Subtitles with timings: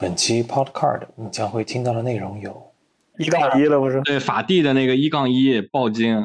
[0.00, 2.72] 本期 Podcast 你将会听到的内容有：
[3.18, 4.00] 一杠一了不是？
[4.00, 6.16] 对法蒂的那个一杠一暴金，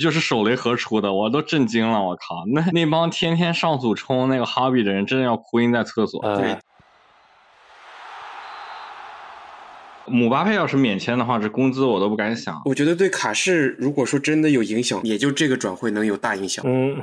[0.00, 2.46] 就是手雷盒出的，我都震惊了，我靠！
[2.54, 6.22] 那那帮天天上组冲那个哈比的人，真的要哭晕在厕所。
[6.38, 6.56] 对，
[10.06, 12.62] 姆巴佩要是免签的话，这工资我都不敢想。
[12.64, 16.64] 我觉得对卡市，如果说真的有影响，也就这个转会能有大影响。
[16.66, 16.96] 嗯，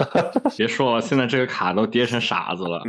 [0.54, 2.82] 别说了，现在这个卡都跌成傻子了。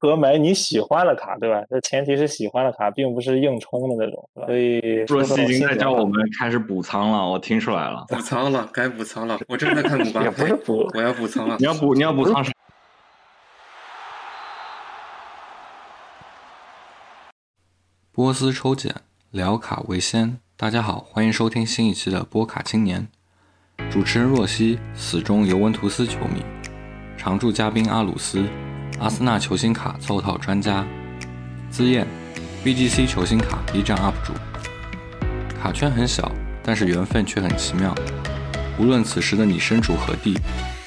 [0.00, 1.62] 和买你喜欢的卡，对吧？
[1.68, 8.06] 这前提是喜欢的卡，并不是硬冲的那种，所以若曦已经在叫我们开始补仓了，我听出来了。
[8.08, 9.38] 补仓了，该补仓了。
[9.46, 11.56] 我正在看姆巴也不是补，我要补仓了。
[11.58, 12.50] 你要补，你要补仓啥？
[18.10, 18.94] 波斯抽检
[19.30, 23.06] 聊卡为先，大家好，欢迎收听新一期的波卡青年。
[23.90, 26.42] 主持人若曦，死忠尤文图斯球迷，
[27.18, 28.46] 常驻嘉宾阿鲁斯，
[29.00, 30.84] 阿森纳球星卡凑套专家，
[31.70, 32.06] 资燕
[32.62, 34.34] ，BGC 球星卡 B 站 UP 主。
[35.58, 36.30] 卡圈很小，
[36.62, 37.94] 但是缘分却很奇妙。
[38.78, 40.38] 无论此时的你身处何地，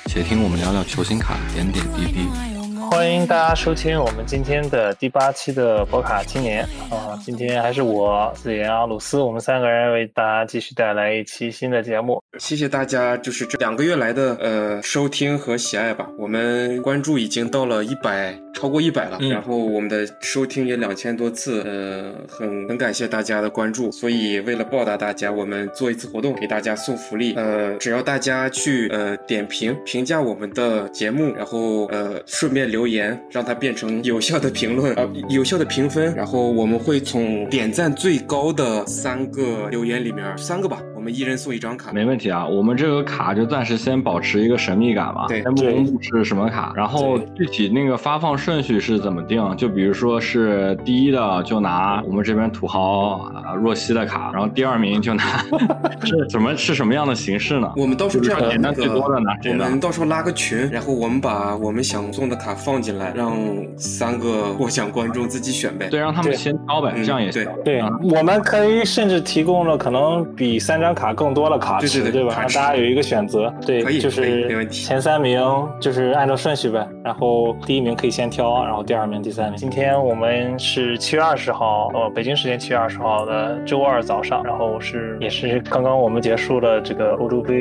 [0.05, 2.52] 且听我们聊聊球星卡点点滴滴。
[2.93, 7.17] 欢迎大家收听我们今天的第八期的博卡青年啊！
[7.25, 12.21] 今天还是我子言阿鲁斯，我们三个人为大家继续带来一期新的节目。
[12.37, 16.07] 谢谢大家，就是这两个月来的呃收听和喜爱吧。
[16.19, 23.91] 我们关注已经到了一百，超过一百了，嗯然后我们的收听也两千多次，呃，很很感谢大家的关注。
[23.91, 27.33] 所以为了报答大家，我们做一次活动，给大家送福利。
[27.33, 41.91] 呃，只要大家去呃点评评价我们的节目，然后呃顺便留言，让它变成有效的评论，呃有效的评分，然后我们会从点赞最高的三个留言里面三个吧，我们一人送一张卡。
[41.91, 46.73] 没问题啊，我们这个卡就暂时先保持一个神秘感吧，对先不公布是什么卡。
[46.75, 49.43] 然后具体那个发放顺序是怎么定？
[49.57, 55.23] 就比如说是第一的就拿我们这边土豪啊若曦的卡，然后第二名就拿
[56.03, 57.71] 是什么是什么样的形式呢？
[57.75, 59.69] 我们到时候这样简单最多的拿我谁的？
[59.69, 63.35] 们到时候拉个群，然后我们把我们想送的卡放进来，让
[63.77, 65.87] 三个获奖观众自己选呗。
[65.89, 67.45] 对，让他们先挑呗，嗯这样也行。
[67.65, 72.03] 对啊，我们可以甚至提供了可能比三张卡更多的卡池，吧？
[72.03, 73.53] 对对对卡池让大家有一个选择。
[73.65, 75.41] 对，就是没问题前三名
[75.79, 79.57] 就是按照顺序呗，然后第一名可以先挑，然后第二名、第三名。
[79.57, 87.53] 今天我们是七月二十号，呃，北京时间七月二十号的周二早上，然后是也是刚刚我们结束了这个欧洲杯，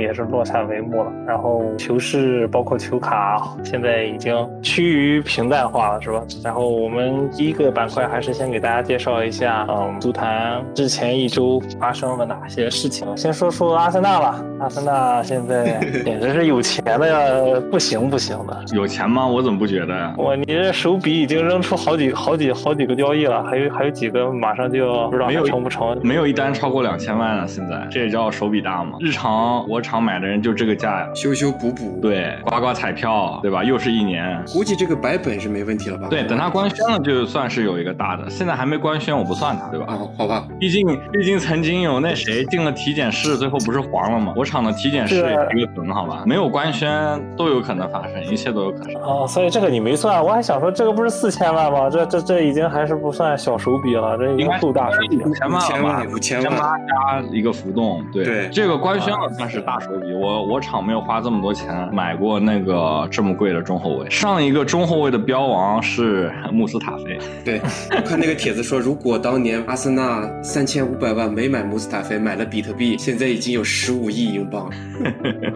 [0.00, 1.12] 也是落下帷幕了。
[1.26, 6.22] 然后球市包括球卡现在已经趋于平淡化了，是吧？
[6.44, 13.06] 然后我们第一个板块还是先给大家介绍一下，嗯，足坛之前一周发生了哪些事情。
[13.16, 18.64] 先说说阿森纳吧，阿森纳现在 简直是有钱的呀，不行不行的。
[18.74, 19.26] 有钱吗？
[19.26, 20.14] 我怎么不觉得呀？
[20.18, 25.98] 哇，你这手笔已经扔出好几好几好几个交易了，还有还有几个马上就要不知道还成不成。
[26.02, 28.98] 没有一单超过两千万了，现在这也叫手笔大吗？
[29.00, 31.08] 日常我场买的人就这个价呀。
[31.14, 33.64] 修修补补，，对，刮刮彩票，对吧？
[33.64, 34.42] 又是一年。
[34.52, 36.08] 估计这个白本是没问题了吧？
[36.10, 38.28] 对，等他官宣了，就算是有一个大的。
[38.28, 39.86] 现在还没官宣，我不算他，对吧？
[39.88, 44.34] 啊，好吧，毕竟，毕竟曾经有那谁进了体检室，最后不是黄了吗？
[44.36, 46.24] 我厂的体检室也是一个梗，好吧？
[46.26, 46.90] 没有官宣
[47.36, 49.00] 都有可能发生，一切都有可能。
[49.00, 51.88] 哦，所以这个你没算，我还想说这个不是四千万吗？
[51.88, 55.34] 这这这已经还是不算小手笔了，这已经应该够大手笔了五。
[55.34, 56.12] 千万了吧？
[56.12, 60.12] 五千万五千万加一个浮动，对对这个官宣了算是大手笔。
[60.12, 64.10] 我我厂没有花这么多钱买过那个这么贵的中后卫。
[64.10, 67.60] 上一个中后卫的标王是穆斯塔菲，对，
[67.94, 74.70] 我看那个帖子说，如果当年阿森纳三千五百万没买穆斯塔菲，买了比特币，现在已经有十五亿英镑。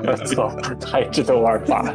[0.07, 0.51] 我 操，
[0.81, 1.95] 太值得玩法了。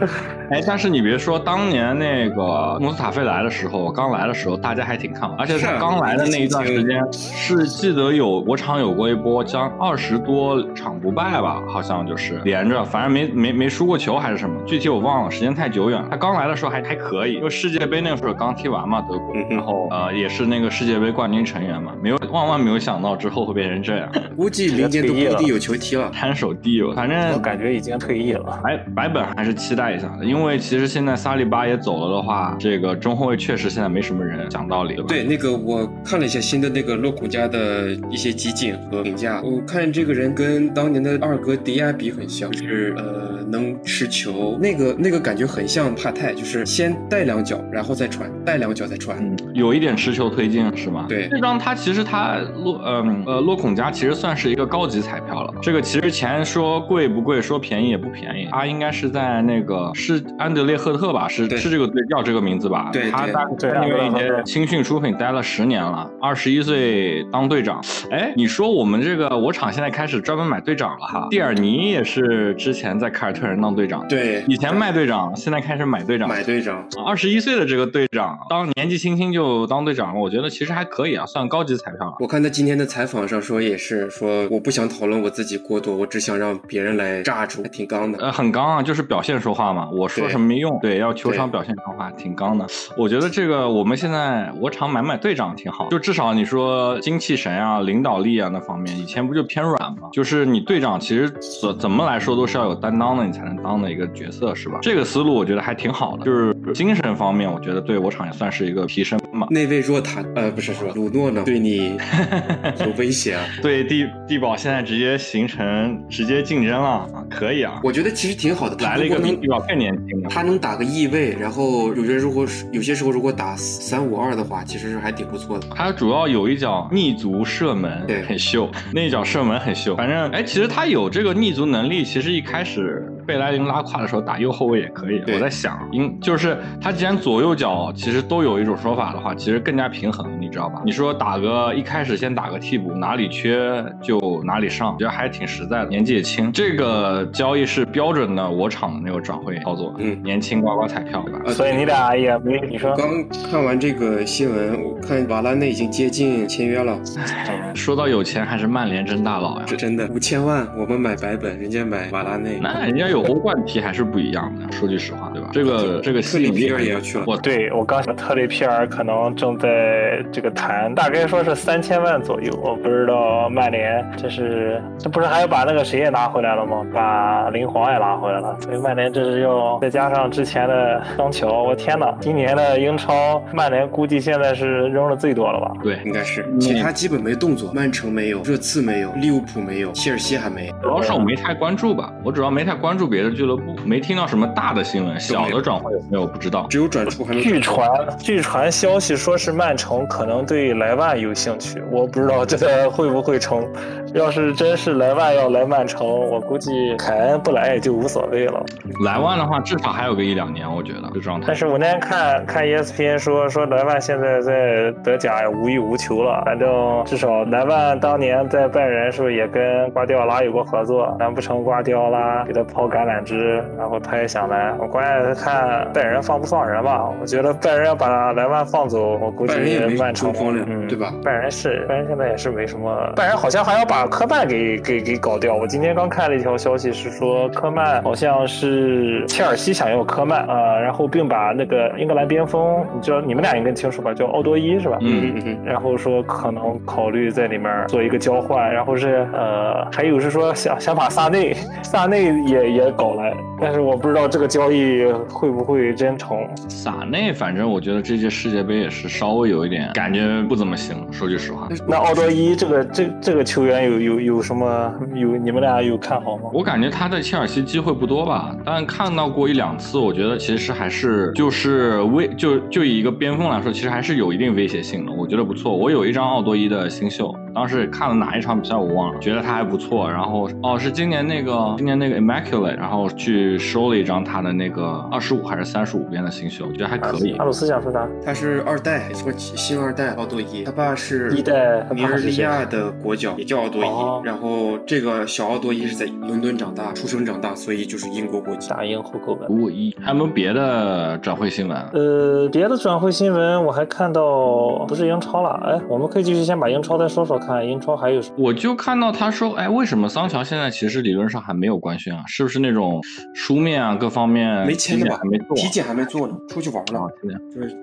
[0.50, 16.08] 哎，但是你别说，当年那个穆斯塔菲来的时候，刚来的时候，大家还挺看好，而且是啊他刚来的那一段时间，是记得有我场有过一波将二十多场不败吧，好像就是连着，反正没没没输过球还是什么，具体我忘了，时间太久远了。
[16.10, 24.08] 他刚来的时候还还可以，因为世界杯那个时候刚踢完嘛，德国，然后呃也是那个世界杯冠军成员嘛，没有万万没有想到之后会变成这样，
[24.44, 26.10] 估计明年都不一定有球踢了。
[26.10, 28.60] 摊手地友，反正我感觉已经退役了。
[28.62, 35.08] 白白本还是期待一下的，因为其实现在萨利巴也走了的话，这个中后卫确实现在没什么人，讲道理，对吧？
[35.08, 49.16] 对，那个我看了一下新的那个洛孔家的一些集锦和评价，我看这个人跟当年的二哥迪亚比很像，就是呃能持球，那个那个感觉很像帕泰，就是先带两脚，然后再传，带两脚再传。
[49.18, 51.06] 嗯，有一点持球推进是吗？
[51.08, 55.52] 对这张他其实他洛嗯呃洛孔加其实算是一个高级彩票了。
[55.60, 58.48] 这个其实钱说贵不贵，说便宜也不便宜。
[58.50, 61.28] 他应该是在那个是安德烈赫特吧？
[61.28, 62.88] 是是这个队叫这个名字吧？
[62.90, 67.84] 对对他大对因为已经青训出品待了十年了，二十一岁当队长。
[68.10, 71.28] 哎，你说我们这个我厂现在开始专门买队长了哈。
[71.30, 76.26] 蒂尔尼也是之前在凯尔特人当队长，对，以前卖队长，现在开始买队长。
[76.26, 82.16] 买队长，二十一岁的这个队长，当年纪轻轻就当队长了，我觉得其实还可以啊，算高级彩票了。
[82.20, 88.18] 我看他今天的采访上说也是说，我不想讨论我自己过多，我只想让别人来炸住，还挺刚的。
[88.18, 89.90] 呃，很刚啊，就是表现说话嘛。
[89.90, 92.64] 我说什么没用，对，要球场表现说话，挺刚的。
[92.96, 100.08] 我觉得这个我们现在我厂买买队长挺好，就至少你说精气神啊、领导力啊那方面，以前不就偏软嘛？
[100.12, 101.28] 就是你队长其实
[101.60, 104.78] 怎怎么来说都是要有担当的，你才能当的一个角色，是吧？
[104.80, 109.48] 这个思路我觉得还挺好的，就是精神方面，我觉得对我厂也算是一个提升嘛。
[109.50, 111.96] 那位若塔，呃，不是说鲁诺呢，对你
[112.78, 113.44] 有威胁啊？
[113.60, 120.28] 对地地保现在直接形成直接竞争了啊，可以啊，我觉得其实挺好的，来了一个能比地保更年轻的。
[120.28, 125.66] 他能打个翼位，然后有些如果是有些时候如果打三五二的话，其实是还挺不错的。
[125.74, 129.96] 他主要有一脚逆足射门对很秀，那一脚射门很秀。
[129.96, 132.04] 反正哎，其实他有这个逆足能力。
[132.04, 135.22] 其实一开始贝莱林拉胯的时候打右后卫也可以。
[135.32, 140.82] 我在想，因就是他既然左右脚其实都有一种说法的话，其实更加平衡，你知道吧？
[140.84, 145.88] 你说打个一开始先打个替补，哪里缺就哪里上，我觉得还挺实在的。
[145.88, 151.40] 年纪也轻，这个交易是标准的我场的那个转会操作，嗯年轻刮刮彩票吧。
[151.46, 153.08] 呃所以你俩也没你说刚
[153.50, 156.98] 看完这个新闻，我看瓦拉内已经接近签约了，
[157.74, 159.64] 说到有钱，还是曼联真大佬呀。
[159.66, 165.48] 这真的五千万，我们买白本，人家买瓦拉内，那人家有欧冠踢还是不一样的，说句实话，对吧？
[165.52, 167.24] 这个这个特里皮吸引力尔也要去了。
[167.26, 176.84] 我对我刚想特里皮尔可能正在这个谈，大概说是三千万左右，我不知道曼联这是这不是还要把那个谁也拿回来了吗？
[176.92, 182.14] 把林皇也拿回来了，所以曼联这是要再加上之前的桑乔，我天哪！
[182.20, 185.72] 今年的英超曼联估计现在是扔的最多了吧？
[185.82, 190.74] 对，应该是，其他基本没动作，曼城没有，热刺没有，利物浦没有，切尔西还没有。
[190.82, 196.66] 主要是我没太关注吧，我主要没太关注别的俱乐部，没听到什么大的新闻，小的转会有没有不知道。
[196.68, 203.66] 只有转出还没据传，据传消息说是曼城可能对莱万有兴趣，我不知道这个会不会成。
[204.14, 208.64] 要是真是莱万要来曼城，我估计凯恩不来也就无所谓了。
[209.04, 211.56] 莱万的话，至少还有个一两年，我觉得这状态但。
[211.56, 221.16] 是我那天看看 E ESPN 说说莱万现在在德甲也无欲无求了，反正至少莱万当年在拜仁是不是也跟瓜迪奥拉有过合作？
[221.18, 224.72] 难不成瓜迪奥拉给他抛橄榄枝，然后他也想来？
[224.78, 227.10] 我关键是看拜仁放不放人吧。
[227.20, 230.32] 我觉得拜仁要把莱万放走，我估计拜仁也没曼城
[230.68, 235.54] 嗯，对吧拜仁是拜仁现在也是没什么，拜仁好像还要把科曼给给给搞掉。
[235.54, 244.98] 我今天刚看了一条消息，是说科曼好像是切尔西想要科曼啊、呃然后并把那个英格兰边锋，你知道你们俩应该清楚吧，叫奥多伊是吧？
[245.00, 256.38] 嗯嗯嗯然后说可能考虑在里面做一个交换，然后是呃，还有是说想想把萨内，萨内也也搞来，但是我不知道这个交易会不会真成。
[256.68, 261.68] 萨内，反正我觉得这届世界杯也是稍微有一点感觉不怎么行，说句实话。
[261.88, 266.50] 那奥多伊这个这这个球员有有有有什么有你们俩有看好吗？
[266.52, 275.76] 我感觉他在切尔西机会不多吧，但看到过一两次，我觉得其实还是就是威就就以一个边锋来说，其实还是有一定威胁性的，我觉得不错。
[275.76, 280.10] 我有一张奥多伊的新秀，当时看了哪一场比赛我忘了，觉得他还不错。
[280.10, 287.44] 然后哦是今年那个今年那个 Immaculate，然后去收了一张他的那个二十五还是三十五边的新秀，我觉得还可以阿。
[287.44, 288.08] 鲁斯想说啥？
[288.24, 293.86] 他是二代，说新二代奥多伊，他爸是一代尼日利亚的国脚，也叫奥多伊。
[293.86, 298.68] 哦然后这个小奥多伊是在伦敦长大，出生长大，所以就是英国国籍。
[298.68, 299.48] 大英户口本。
[299.48, 301.78] 五一还有没有别的转会新闻？
[301.92, 308.34] 呃，别的转会新闻我还看到不是英超了，哎，我们可以继续先把英超再说说看，英超还有什么？
[308.38, 312.22] 我就看到他说，哎，为什么桑乔现在其实理论上还没有官宣啊？
[312.26, 313.00] 是不是那种
[313.34, 315.54] 书面啊各方面没签的吧还没做啊？
[315.56, 317.12] 体检还没做呢，出去玩啊了，，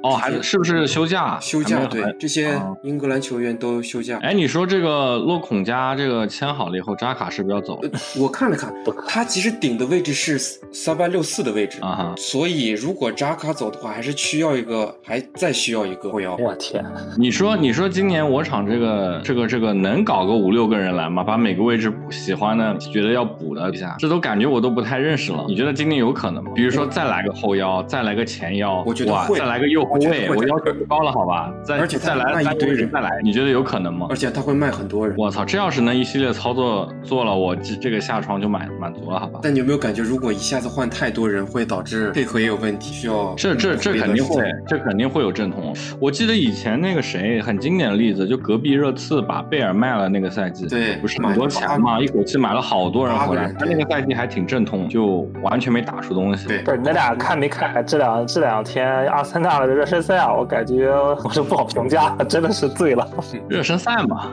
[0.03, 1.39] 哦，还是是不是休假？
[1.39, 4.17] 休假对这些啊英格兰球员都休假。
[4.21, 8.73] 哎，你说这个洛孔加这个签好了以后，扎卡是不是要走了我看了看，
[9.07, 10.37] 他其实顶的位置是
[10.71, 12.13] 三八六四的位置啊哈？
[12.17, 16.35] 所以如果扎卡走的话，还是需要一个，还再需要一个后腰。
[16.37, 16.83] 我天，
[17.17, 21.21] 你说你说今年我场这个这个这个能搞个五六个人来吗？
[21.21, 25.43] 把每个位置喜欢的、觉得要补的一下，这都感觉我都不太认识了。
[25.45, 26.51] 你觉得今年有可能吗？
[26.55, 31.53] 比如说再来个后腰，再来个前腰，我觉得会再来个右后卫，我要求高了，好吧？
[31.65, 34.07] 再而且再来一堆人再来，你觉得有可能吗？
[34.09, 35.13] 而且他会卖很多人。
[35.17, 39.41] 我操，这要是能一系列操作做了，我这这个下床就满满足了，好吧？
[39.43, 42.93] 但你有没有感觉，如果一下子换太多人，会导致配合也有问题？
[42.93, 45.75] 需要这这这肯定会，这肯定会有阵痛。
[45.99, 56.47] 我记得以前那个谁很经典的例子，就隔壁热刺把贝尔卖了那个赛季，对，不是很多钱嘛，一口气买了好多人回来，他那个赛季还挺阵痛，就完全没打出东西。
[56.47, 60.33] 对，不是你俩看没看这两这两天阿森纳的热身赛啊？
[60.33, 63.07] 我感觉我是不好评价，真的是醉了。
[63.49, 64.27] 热身赛嘛。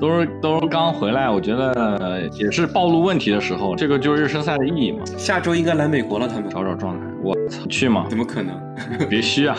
[0.00, 4.98] 都是都是刚回来，我觉得也是暴露问题的时候，这个就是热身赛的意义嘛。
[5.16, 7.06] 下周应该来美国了，他们找找状态。
[7.22, 8.06] 我操，去吗？
[8.10, 8.52] 怎么可能？
[9.08, 9.56] 必须啊！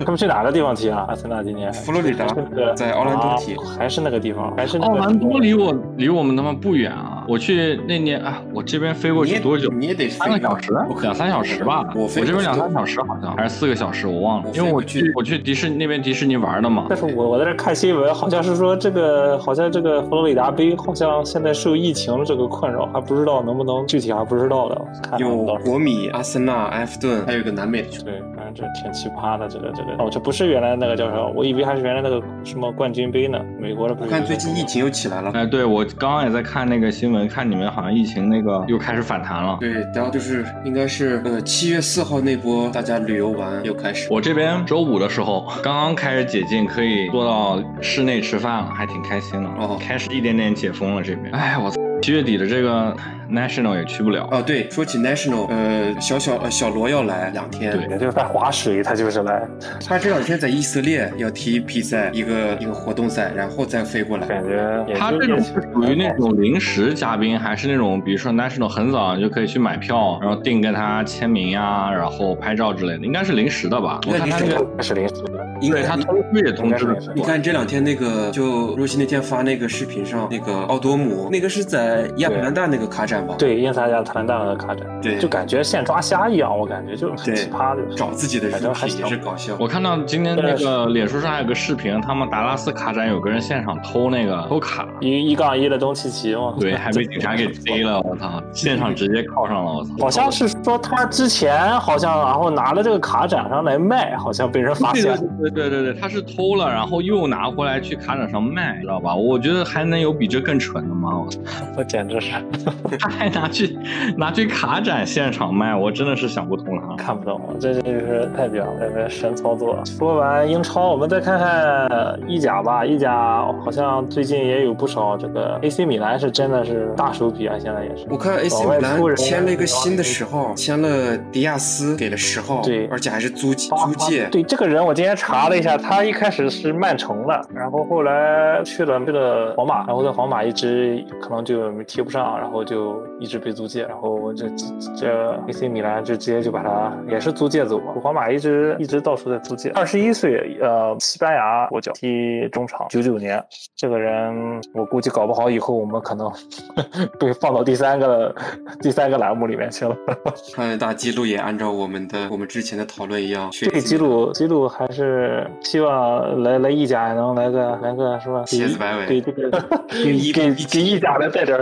[0.00, 1.04] 他们去哪个地方踢啊？
[1.08, 1.72] 阿森纳今年？
[1.72, 2.26] 佛罗里达，
[2.74, 4.54] 在奥兰多踢，还是那个地方？
[4.56, 7.24] 还是奥兰多离我离我们他妈不远啊！
[7.28, 9.68] 我去那年啊，我这边飞过去多久？
[9.70, 10.72] 你也得三个小时，
[11.02, 11.84] 两三小时吧。
[11.94, 14.50] 我我这边两三小时好像还是四个小时，我忘了。
[14.54, 16.86] 因为我去我去迪士尼那边迪士尼玩的嘛。
[16.88, 24.80] 但是我我在这看新闻，好像是说这个好像这个佛罗里达杯好像现在受疫情这个困扰，还不知道能不能具体还不知道的。
[25.18, 28.22] 有国米、阿森纳、埃弗顿，还有一个南美的球队。
[28.56, 31.30] 这挺奇葩的，这个这个哦，这不是原来那个叫什么？
[31.34, 33.38] 我以为还是原来那个什么冠军杯呢？
[33.60, 33.96] 美国的。
[34.00, 35.30] 我看最近疫情又起来了。
[35.34, 39.58] 哎，对我刚刚也在看那个新闻，看你们好像疫情那个又开始反弹了。
[39.60, 44.08] 对，然后就是应该是呃七月四号那波大家旅游完又开始。
[44.10, 49.48] 我这边周五的时候刚刚开始解禁，可以坐到室内吃饭了，还挺开心的。
[49.58, 51.30] 哦，开始一点点解封了这边。
[51.34, 51.76] 哎，我操！
[52.02, 52.94] 七月底的这个
[53.30, 54.40] national 也去不了哦。
[54.40, 59.42] 对，说起 national，呃，小小呃小罗要来两天，对，也就是在划水，他就是来。
[59.86, 64.26] 他这两天在以色列要踢比赛，一个一个活动赛，然后再飞过来。
[64.26, 74.00] 感觉他这种是属于那种临时嘉宾，还是那种比如说 national 很早就可以去买票，然后定跟他签名呀，然后拍照之类的，应该是临时的吧？
[74.06, 76.96] 我看他这个是临时的，因为他通知也通知了。
[77.14, 81.85] 你看这两天那个，就若曦那天发那个视频上，那个奥多姆，那个是在
[82.16, 83.34] 亚特兰大那个卡展吧？
[83.38, 89.54] 对，英萨亚特兰大的卡展，对，就感觉像抓瞎一样，我感觉就很奇葩的，找自己的人还也是搞笑。
[89.58, 99.90] 我看到今天那个脸书上还有个视频，他们达拉斯卡展有个人现场偷那个偷卡，一一杠一的东契奇嘛，对，还被警察给 逮了，我操，现场直接铐上了，我操。
[100.00, 105.16] 好像是说他之前好像然后拿了这个卡展上来卖，好像被人发现。
[105.40, 109.14] 对对对对，他是偷了，然后又拿回来去卡展上卖，知道吧？
[109.14, 111.10] 我觉得还能有比这更蠢的吗？
[111.18, 112.32] 我操，我简直是。
[113.00, 113.78] 他还拿去
[114.16, 119.78] 拿去卡展现场卖，我真的是想不通了，看不懂，这就是太屌了，这神操作。
[119.84, 122.84] 说完英超，我们再看看意甲吧。
[122.84, 128.06] 意甲好像最近也有不少这个 AC 米兰是真的是大手笔啊，现在也是。
[128.08, 134.26] 我看 AC 米兰签了一个新的十号，签了迪亚斯，给了十号，对，而且还是租租借。
[134.30, 144.48] 对这个人，我今天查了一下，他一开始是曼城的，然后后来去了这个皇马，然后在皇马一直可能就踢不上，然后就一直被租借，然后这
[144.96, 147.92] 这 AC 米兰就直接就把他也是租借走嘛。
[148.02, 149.70] 皇马一直一直到处在租借。
[149.70, 153.42] 二十一岁，呃，西班牙国脚，踢中场，九九年。
[153.76, 156.30] 这个人我估计搞不好以后我们可能
[157.20, 158.34] 被放到第三个
[158.80, 159.96] 第三个栏目里面去了。
[160.54, 168.44] 看大记录也按照我们的我们之前的讨论一样，这个记录记录还是希望来来意甲能来个来个什么？
[168.46, 169.50] 蝎子摆尾，给这个
[169.88, 171.55] 给给给意甲来带点。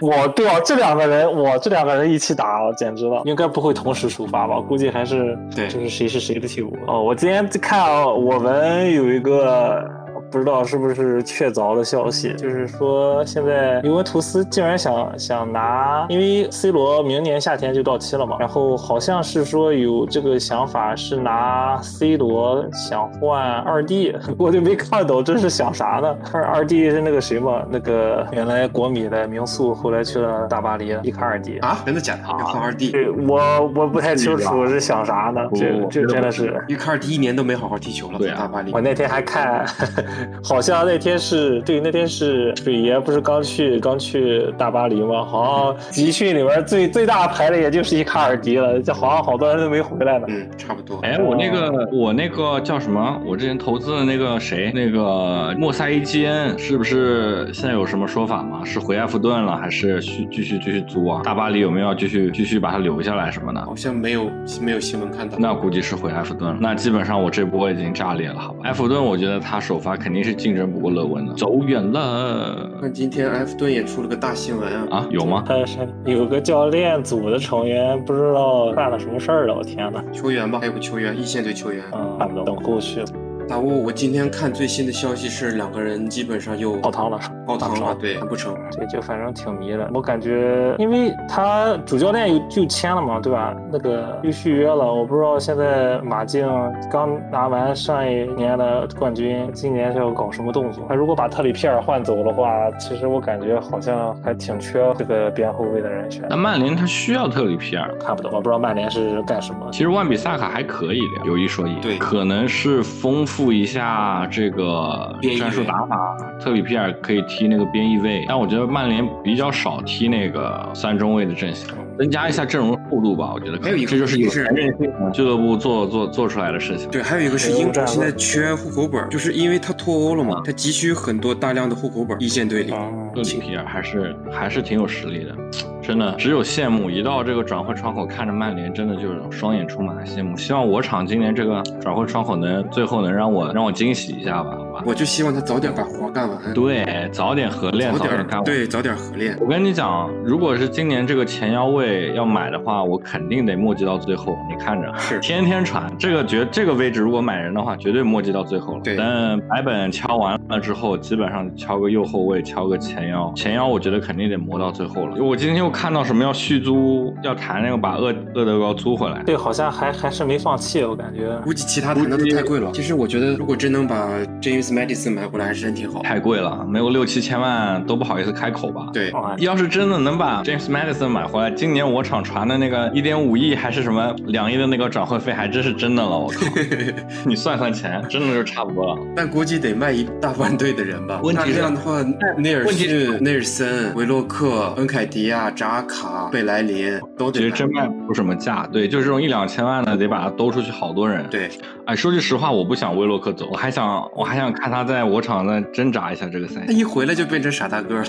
[0.00, 4.60] 我对啊，这两个人我这两个人一起打，简直了，应该不会同时出发吧？
[4.60, 6.76] 估计还是对，就是谁是谁的替补。
[6.86, 9.84] 哦，我今天看啊，我们有一个。
[10.30, 26.16] 不知道是不是确凿的消息，就是说现在尤文图斯竟然想想拿，因为 C 罗明年夏天就到期了嘛，然后好像是说有这个想法是拿 C 罗想换二弟， 我就没看懂这是想啥呢？
[26.32, 27.62] 二 二弟是那个谁嘛？
[27.68, 31.82] 那个原来国米的名宿，后来去了大巴黎，伊卡尔迪啊？
[31.84, 32.22] 真的假的？
[32.22, 32.92] 要换二弟？
[32.92, 35.40] 对，我我不太清楚是想啥呢？
[35.54, 38.70] 这这真的是伊卡尔迪一年都没好好踢球了，在大巴黎。
[38.72, 39.66] 我那天还看。
[40.44, 45.24] 好像那天是对，那天是水爷不是刚去刚去大巴黎吗？
[45.24, 50.26] 好像集训里边最最大牌的也就是伊卡尔迪了，这好像好多人都没回来呢。
[50.28, 50.98] 嗯，差不多。
[51.02, 53.20] 哎，我那个我那个叫什么？
[53.24, 54.72] 我之前投资的那个谁？
[54.74, 58.62] 那个莫塞伊基恩是不是现在有什么说法吗？
[58.64, 61.20] 是回埃弗顿了，还是续继续继续租啊？
[61.24, 63.60] 大巴黎有没有要继续继续把他留下来什么的？
[63.64, 65.36] 好像没有没有新闻看到。
[65.38, 66.58] 那估计是回埃弗顿了。
[66.60, 68.60] 那基本上我这波已经炸裂了，好吧？
[68.64, 75.06] 埃弗顿我觉得他首发肯肯定是竞争不过勒温的，走远了那今天埃弗顿也出了个大新闻啊，啊？
[75.08, 75.44] 有吗？
[75.46, 81.84] 他是有个教练组的成员不知道犯了什么事儿了，我天呐，球员吧，还有个球员，一线队球员。
[81.92, 83.04] 嗯，看不懂，等后续
[83.50, 87.18] 大雾，我今天看最新的消息是两个人基本上又泡汤了。
[87.44, 88.54] 泡汤了，对，不成。
[88.78, 93.52] 对就反正挺迷的，我感觉，因为他主教练又就签了嘛，对吧？
[93.72, 96.48] 那个又续约了，我不知道现在马竞
[96.92, 100.86] 刚拿完上一年的冠军，今年是要搞什么动作？
[100.88, 106.24] 他如果把特里皮尔换走的话，其实我感觉好像还挺缺这个边后卫的人选。
[106.30, 109.68] 那曼联他需要特里皮尔，看不懂，我不知道曼联是干什么。
[109.72, 116.16] 其实万比萨卡还可以的，有一说一，对可能是丰富一下这个边战术打法。
[116.40, 121.68] 特里皮尔可以踢那个边翼位，但我觉得曼联比较少踢那个三中卫的阵型，
[121.98, 123.30] 增加一下阵容厚度吧。
[123.34, 126.90] 我觉得可以还有一个这就是有是钱任性俱乐部做做做出来的事情。
[126.90, 132.72] 对，还有一个是英超现在缺户口本，就是因为他脱欧了嘛，他急需很多大量的户口本，一线队里。
[132.72, 135.34] 嗯，特里皮尔还是还是挺有实力的，
[135.82, 136.90] 真的只有羡慕。
[136.90, 140.36] 一到这个转会窗口，看着曼联，真的就是双眼充满了羡慕。
[140.36, 144.84] 希望我厂今年这个转会窗口能最后能让我让我惊喜一下吧，吧？
[144.86, 148.44] 我就希望他早点把活干完，对，早点合练，早点早点干完。
[148.44, 149.36] 对，早点合练。
[149.40, 154.36] 我跟你讲，如果是今年这个前腰位要买的话，我肯定得磨迹到最后。
[154.48, 158.80] 你看着，是天天传这个绝这个位置，如果买人的话，绝对磨迹到最后了。
[158.82, 163.32] 对等白本敲完了之后，基本上敲个右后卫，敲个前腰。
[163.36, 165.22] 前腰我觉得肯定得磨到最后了。
[165.22, 169.22] 我今天又看到什么要续租，要谈那个把厄厄德高租回来。
[169.24, 171.36] 对好像还还是没放弃，我感觉。
[171.44, 172.70] 估计其他谈的都太贵了。
[172.72, 174.08] 其实我觉得，如果真能把
[174.40, 176.02] James Madison 买回来，还是真挺好。
[176.02, 178.86] 太贵了，没有六七千万都不好意思开口吧？
[178.92, 186.18] 对，要是真的能把 James Madison 买回来，今年我厂传的那个一点五亿还是什么两亿的那个转会费，还真是真的了。
[186.18, 186.46] 我靠，
[187.26, 189.00] 你算算钱，真的就差不多了。
[189.14, 191.20] 但估计得卖一大半队的人吧。
[191.22, 192.02] 问题是这样的话，
[192.36, 201.50] 内尔问题逊、内尔森、维洛克、恩凯迪亚、扎卡、贝莱林都得其实真卖不出什么价，对，就这种一两千万的，得把它兜出去好多人。，对，
[201.86, 206.66] 哎，说句实话，我不想威洛克走，我还想我还想看他在我场那挣扎一下这个赛季。
[206.66, 208.04] 他一回来就变成傻大个了，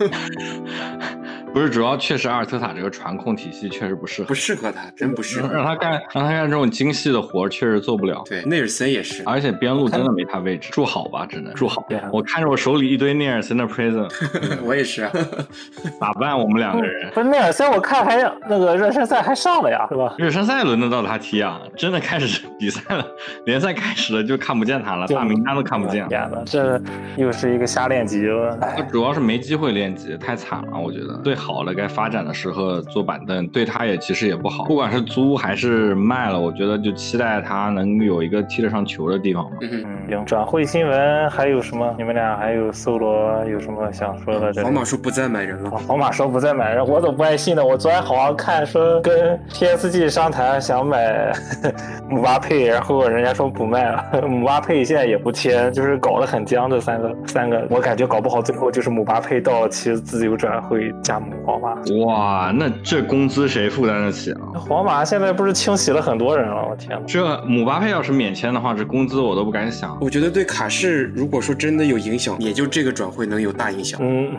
[1.52, 5.52] 不是，主要确实阿尔特塔这个传控体系确实不适合不，适合他，真不适合。
[5.52, 8.22] 让他干让他干这种精细的活确实做不了。
[8.26, 9.22] 对，内尔森也是。
[9.26, 12.08] 而且边路真的没他位置，住好吧，只能住好对啊。
[12.12, 14.08] 我看着我手里一堆内尔森的 prison，
[14.62, 15.10] 我也是啊，
[16.00, 16.38] 咋办？
[16.38, 17.10] 我们两个人。
[17.12, 18.16] 不是内尔森，我看还
[18.48, 20.14] 那个热身赛还上了呀，是吧？
[20.18, 21.60] 热身赛轮得到他踢啊？
[21.76, 23.04] 真的开始比赛了，
[23.44, 26.08] 联赛开始了就看不见他了，大名单都看不见了。
[26.08, 26.80] 天呐，这
[27.16, 28.56] 又是一个瞎练级了。
[28.60, 30.78] 他哎，主要是没机会练级，太惨了。
[30.78, 34.64] 我觉得最好了该发展的时候坐板凳，对他也其实也不好。
[34.64, 39.56] 不管是租还是卖了，我觉得就期待他能有一个踢得上球的地方吧。
[39.62, 39.82] 嗯。
[39.86, 41.94] 嗯，行，转会新闻还有什么？
[41.96, 44.62] 你们俩还有搜罗有什么想说的？
[44.62, 47.64] 皇马说不再买人了啊，皇马说不再买人，我怎么不爱信呢？
[47.64, 51.32] 我昨天好像看说跟 PSG 商谈想买
[52.10, 56.68] 姆巴佩，然后人家说不卖了， 姆巴佩现在也不签，就是搞得很僵。
[56.68, 61.74] 这三个三个，我感觉搞不好最后就是姆巴佩到期自由转会加盟皇马。
[62.04, 64.58] 哇，那这工资谁负担得起啊？
[64.58, 67.04] 皇马现在不是清洗了很多人了，我天呐！
[67.06, 69.96] 这姆巴佩要是免签的话，这工资我都不敢想。
[70.00, 74.00] 我觉得对卡士，如果说真的有影响，也就这个转会能有大影响。
[74.02, 74.36] 嗯，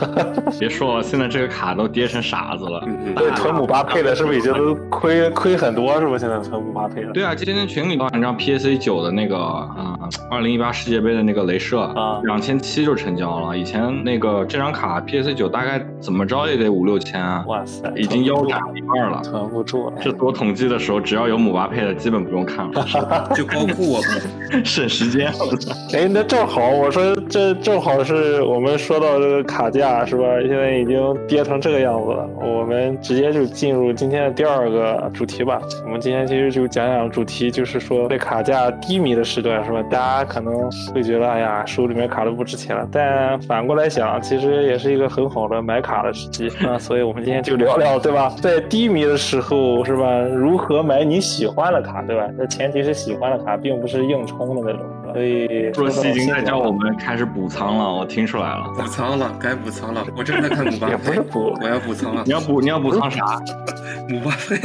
[0.58, 2.82] 别说了，现在这个卡都跌成傻子了。
[2.86, 5.98] 嗯嗯，对，囤姆巴佩的是不是已经都亏亏很多？
[6.00, 7.12] 是不是现在囤姆巴佩了？
[7.12, 9.98] 对啊，今天群里你知道 PSA 九的那个啊，
[10.30, 13.56] 二零一八世界杯的那个镭射啊两千七就成交了。
[13.56, 19.20] 以前那个这张卡 PSA 九大概怎么着也得五六千啊，哇塞，已经腰斩一半了。
[19.24, 19.96] 囤不住了。
[20.00, 24.64] 这我统计的时候，只要有姆巴佩的，基本不用看了， 就光顾我们。
[24.64, 25.32] 省时间。
[25.92, 30.22] 哎，那正好，我说这正好是我们说到这个卡价是吧？
[30.40, 35.60] 现在已经跌成这个样子了，我们直接就进入今天的第二个主题吧。
[35.84, 39.82] 我们今天其实就讲讲主题，就是说在卡价低迷的时段是吧？
[39.90, 46.78] 大家可能会觉得哎呀，手里面卡都不值钱了，但反过来想，其实也是一个很好的买卡的时机啊。
[46.80, 48.34] 所以我们今天就聊聊，对吧？
[48.42, 50.20] 在低迷的时候是吧？
[50.20, 52.28] 如何买你喜欢的卡，对吧？
[52.36, 54.86] 那前提是喜欢的卡，并不是硬冲的那种。
[55.12, 58.64] 所以若曦已经在叫我们开始补仓了，我听出来了。
[58.76, 60.04] 补仓了，该补仓了。
[60.16, 62.32] 我正在看姆巴佩，补我要补仓了你。
[62.32, 63.40] 要补你要补仓啥？
[64.08, 64.58] 姆巴佩，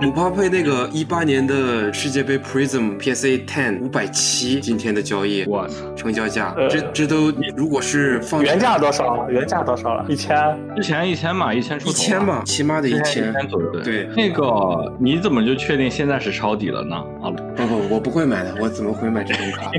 [0.00, 5.94] 姆巴佩那个一八年的世界杯 Prism PSA Ten 五百七，今天的交易我操！
[5.94, 9.28] 成交价，呃这这都如果是放原价多少？
[9.30, 10.04] 原价多少了？
[10.08, 10.36] 一千？
[10.76, 12.24] 之前一千嘛，一千出头、一千？
[12.24, 13.32] 吧，起码得一一千。
[13.32, 13.70] 千左右。
[13.80, 16.96] 对那个你怎么就确定现在是抄底了呢？
[17.22, 19.70] 啊，不不，我不会买的，我怎怎么会买这种卡，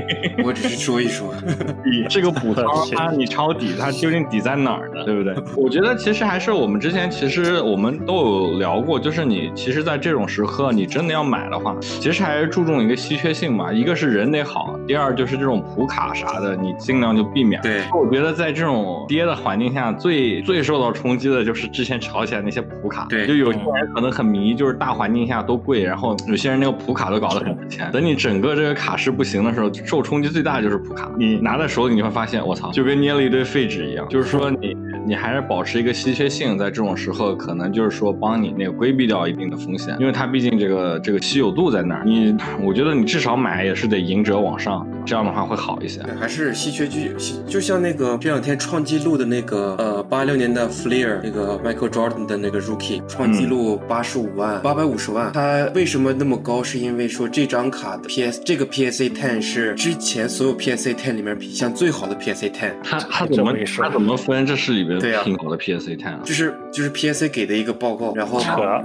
[0.44, 1.32] 我只是说一说。
[1.84, 2.64] 你这个补仓
[2.94, 5.04] 它你抄底，它究竟底在哪儿呢？
[5.04, 5.34] 对不对？
[5.56, 13.72] 我觉得其实还是我们之前其实我们都有聊过，就是你其实，在这种时刻，你真的要买的话，其实还是注重一个稀缺性嘛。
[13.72, 17.60] 一个是人得好，第二就是这种普卡啥的，你尽量就避免。
[17.62, 23.06] 对我觉得在这种跌的环境下，最最受到冲击的就是之前炒起来那些普卡。
[23.08, 27.90] 对就有些人可能很迷，就是大环境下都贵，然后有些人那个普卡都搞得很值钱。
[27.92, 31.10] 等你整个这个卡市不行的时候，受冲击最大的就是普卡。
[31.18, 34.06] 你拿在手里，你会发现，我操，就跟捏了一堆废纸一样。
[34.08, 42.04] 就是说你你还是保持一个稀缺性，在这种时候，可能就是说帮你那个规避掉一定的风险，因为它毕竟这个这个稀有度在那儿。
[42.04, 46.02] 你我觉得你至少买也是得赢者往上，这样的话会好一些。
[46.20, 56.56] 还是稀缺剧，稀就像那个这两天创纪录的那个呃八六年的 Fleer 那个 Michael Jordan 的那个 Rookie 创纪录八十五万八百五十万，它为什么那么高？
[56.66, 64.46] 是因为说这张卡的 PS 这个 PSA Ten 是之前所有 PSA Ten 里面品相最好的 PSA Ten，它它怎么这么一说它怎么分？
[64.46, 66.20] 这是里面对呀挺好的 PSA Ten 啊。
[66.24, 68.40] 就是就是 PSA 给的一个报告，然后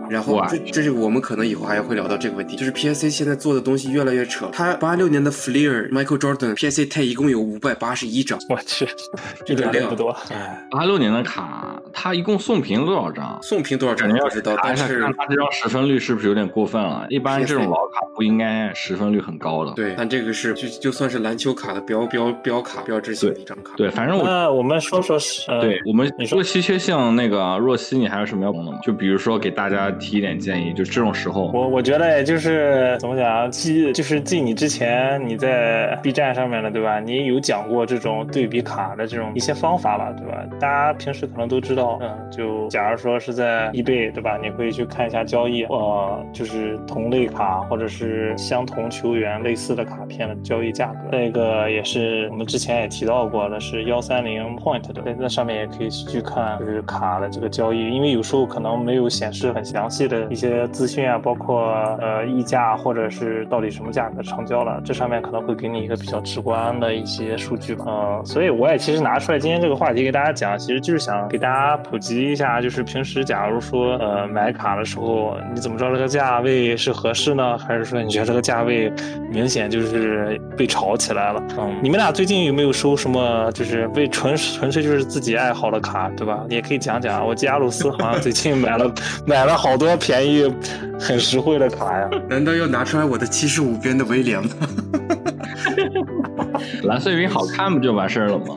[0.09, 4.49] 然后哇这这是我们可能以后还会聊到这个问题，就是 PSA 现在做的东西越来越扯。
[4.51, 8.87] 它八六年的 Fleer Michael Jordan PSA Ten 一共有五百八十一张，我去，
[9.45, 10.09] 这点量不多。
[10.31, 13.37] 哎，八六年的卡，它一共送屏多少张？
[13.43, 17.05] 送屏多少张你要不知道，但是看它这张十分率是不是有点过分了？
[17.09, 19.73] 一般这种老卡不应该十分率很高的。
[19.73, 23.73] 对，但这个是就就算是篮球卡的标标标卡标志性的一张卡。
[23.77, 28.79] 对，反正我那我们说说是，呃对我们你说稀缺性，那个若曦，你还有什么要补的吗？
[28.83, 36.99] 就比如说给大家提一点建议，就这种时候，我我觉得就是怎么讲，啊记就是记你之前你在 B 站上面的对吧？
[36.99, 40.43] 你有讲过这种对比卡的这种一些方法吧，对吧？
[40.59, 44.37] 大家平时可能都知道，嗯，就假如说是在 eBay 对吧？
[44.41, 50.99] 你可以去看一下交易，呃，就是同类卡或者是相同球员类似的卡片的交易价格。
[51.11, 61.63] 这个也是我们之前也提到过的，是幺三零 Point 的，在那上面也可以去看就是卡的这个交易，因为有时候可能没有显示很详细的一些资讯啊，包括
[62.01, 67.85] 呃溢价或者是到底什么价格成交了，这上面可能会给你一个比较直观的一些数据吧。
[67.87, 77.57] 嗯、所以我也其实拿出来今天这个话题给大家讲，其实就是想给大家普及一下，就是平时假如说呃买卡的时候，你怎么知道这个价位是合适呢？
[77.57, 78.91] 还是说你觉得这个价位
[79.29, 81.41] 明显就是被炒起来了？
[81.57, 86.43] 嗯，你们俩最近有没有收什么就是被纯纯粹就是自己爱好的卡，对吧？
[86.49, 87.25] 你也可以讲讲。
[87.25, 88.93] 我记得阿鲁斯好像最近买了
[89.25, 90.53] 买了好多便宜、
[90.99, 92.09] 很实惠的卡呀。
[92.29, 94.49] 难道要拿出来我的七十五边的威廉吗？
[96.83, 98.55] 蓝色云好看不就完事儿了吗？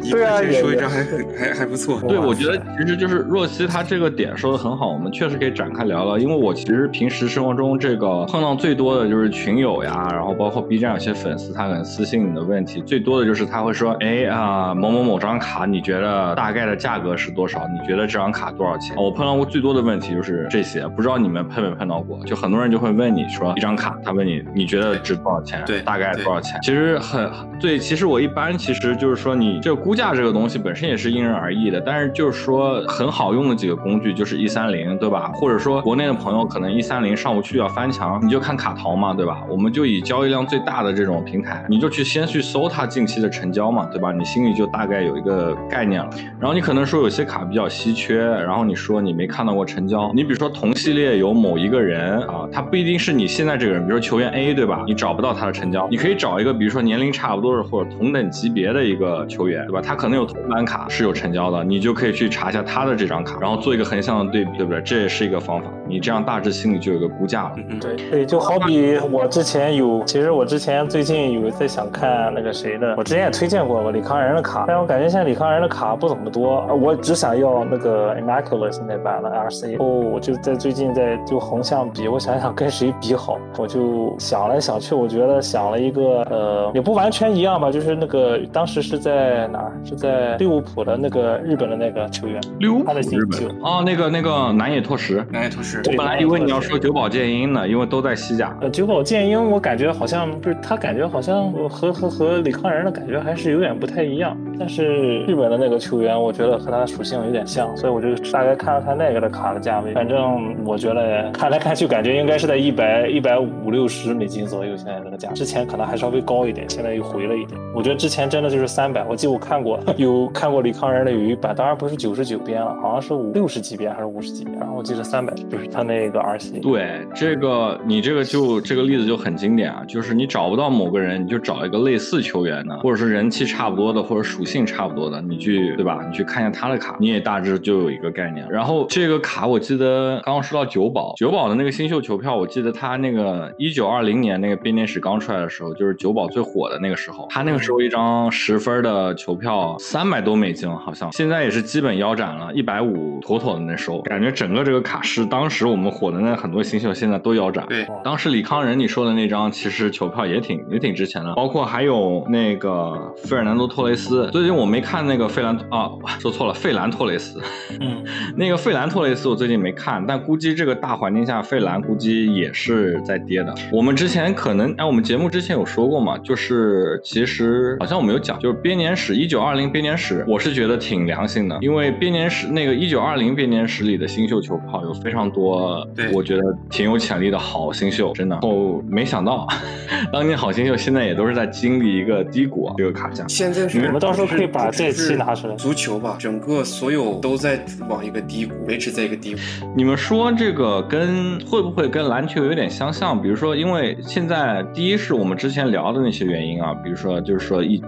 [0.00, 2.00] 一对啊块钱也收一张还很还还不错。
[2.08, 6.18] 对，我觉得其实就是若曦她这个点说的很好，我们确实可以展开聊聊。
[6.18, 17.66] 因为我其实平时生活中这个碰到最多的就是群友呀，然后包括 B 站有些粉丝他可能私信你的问题，最多的就是他会说，哎啊、某某某张卡你觉得大概的价格是多少？
[17.68, 18.96] 你觉得这张卡多少钱？
[18.96, 22.18] 我碰到过最多的问题就是这些，不知道你们碰没碰到过？
[22.24, 25.62] 就很多人就会问你说一张卡，他问你你觉得值多少钱？
[25.66, 26.58] 对大概多少钱？
[26.62, 35.30] 其实很对，其实我一般其实就是说你这个估价这个东西本身也是因人而异的，但是就是说很好用的几个工具就是一三零，对吧？
[35.34, 39.42] 或者说国内的朋友可能一三零上不去要翻墙，你就看卡淘嘛，对吧？
[39.48, 44.12] 我们就以交易量最大的这种平台，你就去先去搜它近期的成交嘛，对吧？
[44.12, 46.08] 你心里就大概有一个概念了。
[46.38, 54.84] 然后你可能说有些卡比较稀缺，然后你说你没看到过成交，你比如说同系列有某一个人啊，他不一定是你现在这个人，比如说球员 A 对吧？
[54.86, 59.82] 你找不到他的成交，你可以找一个比如说年龄差不多的或者同等级别的一个球员，对吧？
[59.86, 64.82] 他可能有同版卡是有成交的，你就可以去查一下他的这张卡，然后做一个横向的对比，对不对？
[64.82, 67.52] 这也是一个方法，你这样大致心里就有个估价了。
[67.56, 89.72] 嗯嗯，对对，就好比我之前有，其实我之前最近有在想看那个谁的，我之前也推荐过我李康仁的卡，但我感觉现在李康仁的卡不怎么多，呃我只想要那个 Immaculate 那版的 RC，哦，我就在最近在就横向比，我想想跟谁比好，我就想来想去，我觉得想了一个，呃，也不完全一样吧，就是那个当时是在哪儿？
[89.84, 98.56] 是在利物浦的那个日本的那个球员，利物浦他的新日本秀哦，那个那个南野拓实，南野拓实，对我本来以为你要说久保建英呢，因为都在西甲。
[98.60, 104.36] 呃，久保建英，我感觉好像不是他，感觉好像和和和李康仁的感觉还是有点不太一样。
[104.58, 109.92] 但是日本的那个球员，我觉得和他的属性有点像，所以我就大概看了看那个的卡的价位。
[109.92, 115.30] 反正我觉得看来看去，感觉应该是在一百一百五六十美金左右，现在这个价。
[115.32, 117.60] 之前可能还稍微高一点，现在又回了一点。
[117.74, 126.58] 我觉得之前真的就是三百，我记得我看过有看过李康仁的有一版，当然不是九十九边了，好像是五六十几边还是五十几边，然后我记得三百就是他那个 R C。
[126.60, 136.04] 对，这个你这个就这个例子就很经典啊，就是你找不到某个人，你就找一个类似球员的，或者是人气差不多的，或者属性差不多的，你去对吧？
[136.06, 138.46] 你去看一下他的卡，你也大致就有一个概念。
[138.50, 154.00] 然后这个卡我记得刚刚说到九保，九保的那个新秀球票，我记得他那个一九二零年那个编年史刚出来的时候，就是九保最火的那个时候，他那个时候一张十分的球票三百多美金，好像现在也是基本腰斩了，一百五妥妥的那收。
[154.02, 157.64] 感觉整个这个卡是当时我们火的那很多新秀现在都腰斩。
[157.68, 164.30] 对，当时李康仁你说的那张其实球票也挺也挺值钱的，包括还有那个费尔南多托雷斯。
[164.32, 167.38] 最近我没看那个费兰啊，说错了，费兰托雷斯。
[167.80, 168.02] 嗯，
[168.34, 173.54] 那个费兰托雷斯我最近没看，但估计这个大环境下，费兰估计也是在跌的。
[173.70, 188.36] 我们之前可能哎，我们节目之前有说过嘛，就是其实好像我们有讲，就是编年史一九二零编年史，我是觉得挺良心的，因为编年史那个一九二零编年史里的新秀球炮有非常多，对我觉得挺有潜力的好新秀，真的。
[188.36, 189.46] 哦没想到，
[190.10, 193.26] 当年好新秀现在也都是在经历一个低谷啊，这个卡价。
[193.28, 199.40] 现在是你们到时候可以把这期拿出来足球吧，整个所有都在往一个低谷，维持在一个低谷。
[199.76, 203.20] 你们说这个跟会不会跟篮球有点相像？
[203.20, 207.82] 比如说，因为现在第一是我们之前聊的那些原因啊，比如说就是说疫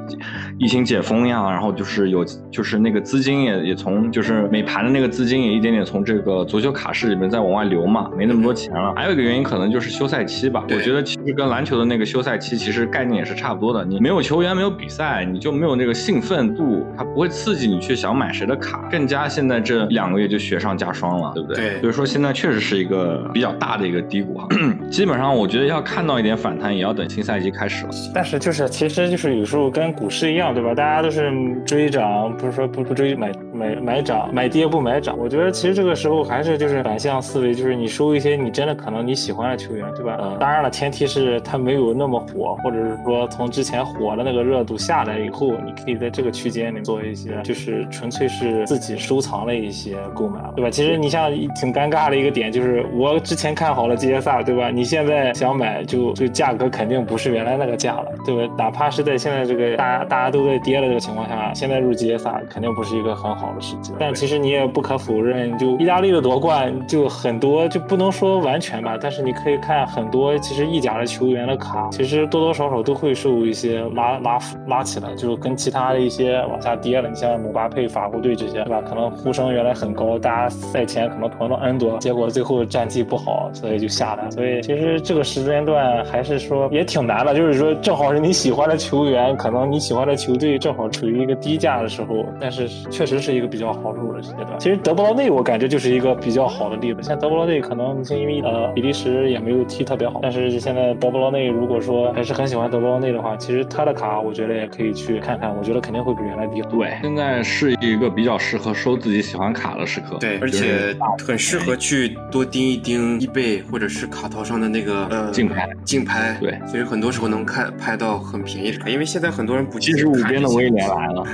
[0.59, 8.93] 疫情解封呀，然后就是有就是那个资金也也从就是美盘的那个资金也一点点从这个足球卡市里面在往外流嘛，没那么多钱了。
[8.97, 13.85] 还有一个原因可能就是休赛期吧，我觉得其实跟篮球的那个休赛期其实概念也是差不多的。
[13.85, 21.79] 你没有球员，没有比赛，你就没有那个兴奋度，它不会刺激你去想买谁的卡，更加现在这两个月就雪上加霜了，对不对？
[21.81, 24.49] 对所以说现在确实是一个比较大的一个低谷哈。
[24.91, 27.93] 基本上我觉得要看到一点反弹，也要等新赛季开始了。
[28.15, 30.75] 但是就是其实就是有时候跟股市一样，对吧？
[30.75, 31.31] 大家都是
[31.67, 35.17] 追涨，不是说不不追买买买涨，买跌不买涨。
[35.19, 40.17] 我觉得其实这个时候还是就是反向思维，就是你收一些你真的可能你喜欢的球员，对吧？
[40.21, 50.71] 嗯，当然了，前提是他没有那么火，或者是说从之前火的那个热度下来以后，你可以在这个区间里做一些就是纯粹是自己收藏的一些购买，对吧？
[50.71, 54.71] 其实你像挺尴尬的一个点就是我之前看好了杰萨，对吧？
[54.71, 58.55] 你现在想买就就价格肯定不是原来那个价了，对吧？
[58.57, 63.93] 哪怕是在现在这个大家大家都在跌的这个情况下，现在入杰萨肯定不是一个很好的时机。
[63.99, 77.09] 但其实你也不可否认，就意大利的夺冠就很多，就不能说完全吧，但是你可以看很多其实意甲的球员的卡，其实多多少少都会受一些拉拉拉起来，就是跟其他的一些往下跌了。
[77.09, 78.83] 你像姆巴佩法国队这些，对吧？
[78.89, 84.31] 可能呼声原来很高，大家赛前可能囤了 N 多，结果最后战绩不好，所以就下来。
[84.31, 94.59] 所以其实这个时间段还是说也挺难的，就是说正好是你喜欢的球员，可能你喜欢的球队正好处于一个低价的时候，但是确实是一个比较好入的阶段。
[94.59, 106.63] 其实德布劳内我感觉就是一个比较好的例子，像德布劳内可能因为呃比利时也没有踢特别好，但是现在德布劳内如果说还是很喜欢德布劳内的话，其实他的卡我觉得也可以去看看，我觉得肯定会比原来低。
[106.63, 110.17] 对，现在是一个比较适合收自己喜欢卡的时刻。
[110.19, 116.35] 对，而且很适合去多盯一盯易贝或者是卡淘上的那个呃竞拍竞拍。
[116.41, 121.27] 对所以很多时候能看拍到很便宜的卡，因为现在很多人不七十五边的威廉来了。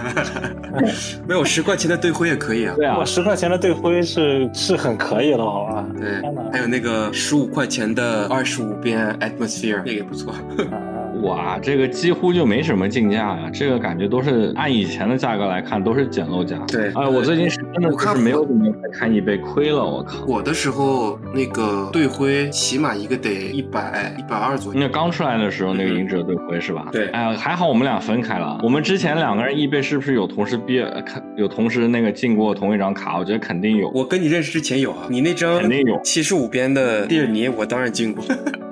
[1.28, 2.74] 没有十块钱的队徽也可以啊。
[2.76, 5.86] 对啊我，，十块钱的队徽是是很可以的，好吧？
[5.96, 6.20] 对，
[6.52, 10.34] 还有那个十五块钱的二十五边 atmosphere 那个也不错。
[11.28, 16.56] 啊哇，这个几乎就没什么竞价呀，这个感觉都是按以前的价格来看都是捡漏价。
[16.68, 20.24] 对哎，我最近是真的我是没有怎么在看易贝，亏了，我靠。
[20.26, 24.80] 我的时候那个队徽起码一个得一百一百二左右。
[24.80, 26.88] 那刚出来的时候，那个赢者队徽是吧？
[26.92, 28.58] 对哎呀，还好我们俩分开了。
[28.62, 33.18] 我们之前两个人易贝是不是有同时毕业看有同时那个进过同一张卡？
[33.18, 33.90] 我觉得肯定有。
[33.90, 38.24] 我跟你认识之前有啊，你那张肯定有七十五边的蒂尔尼，我当然进过。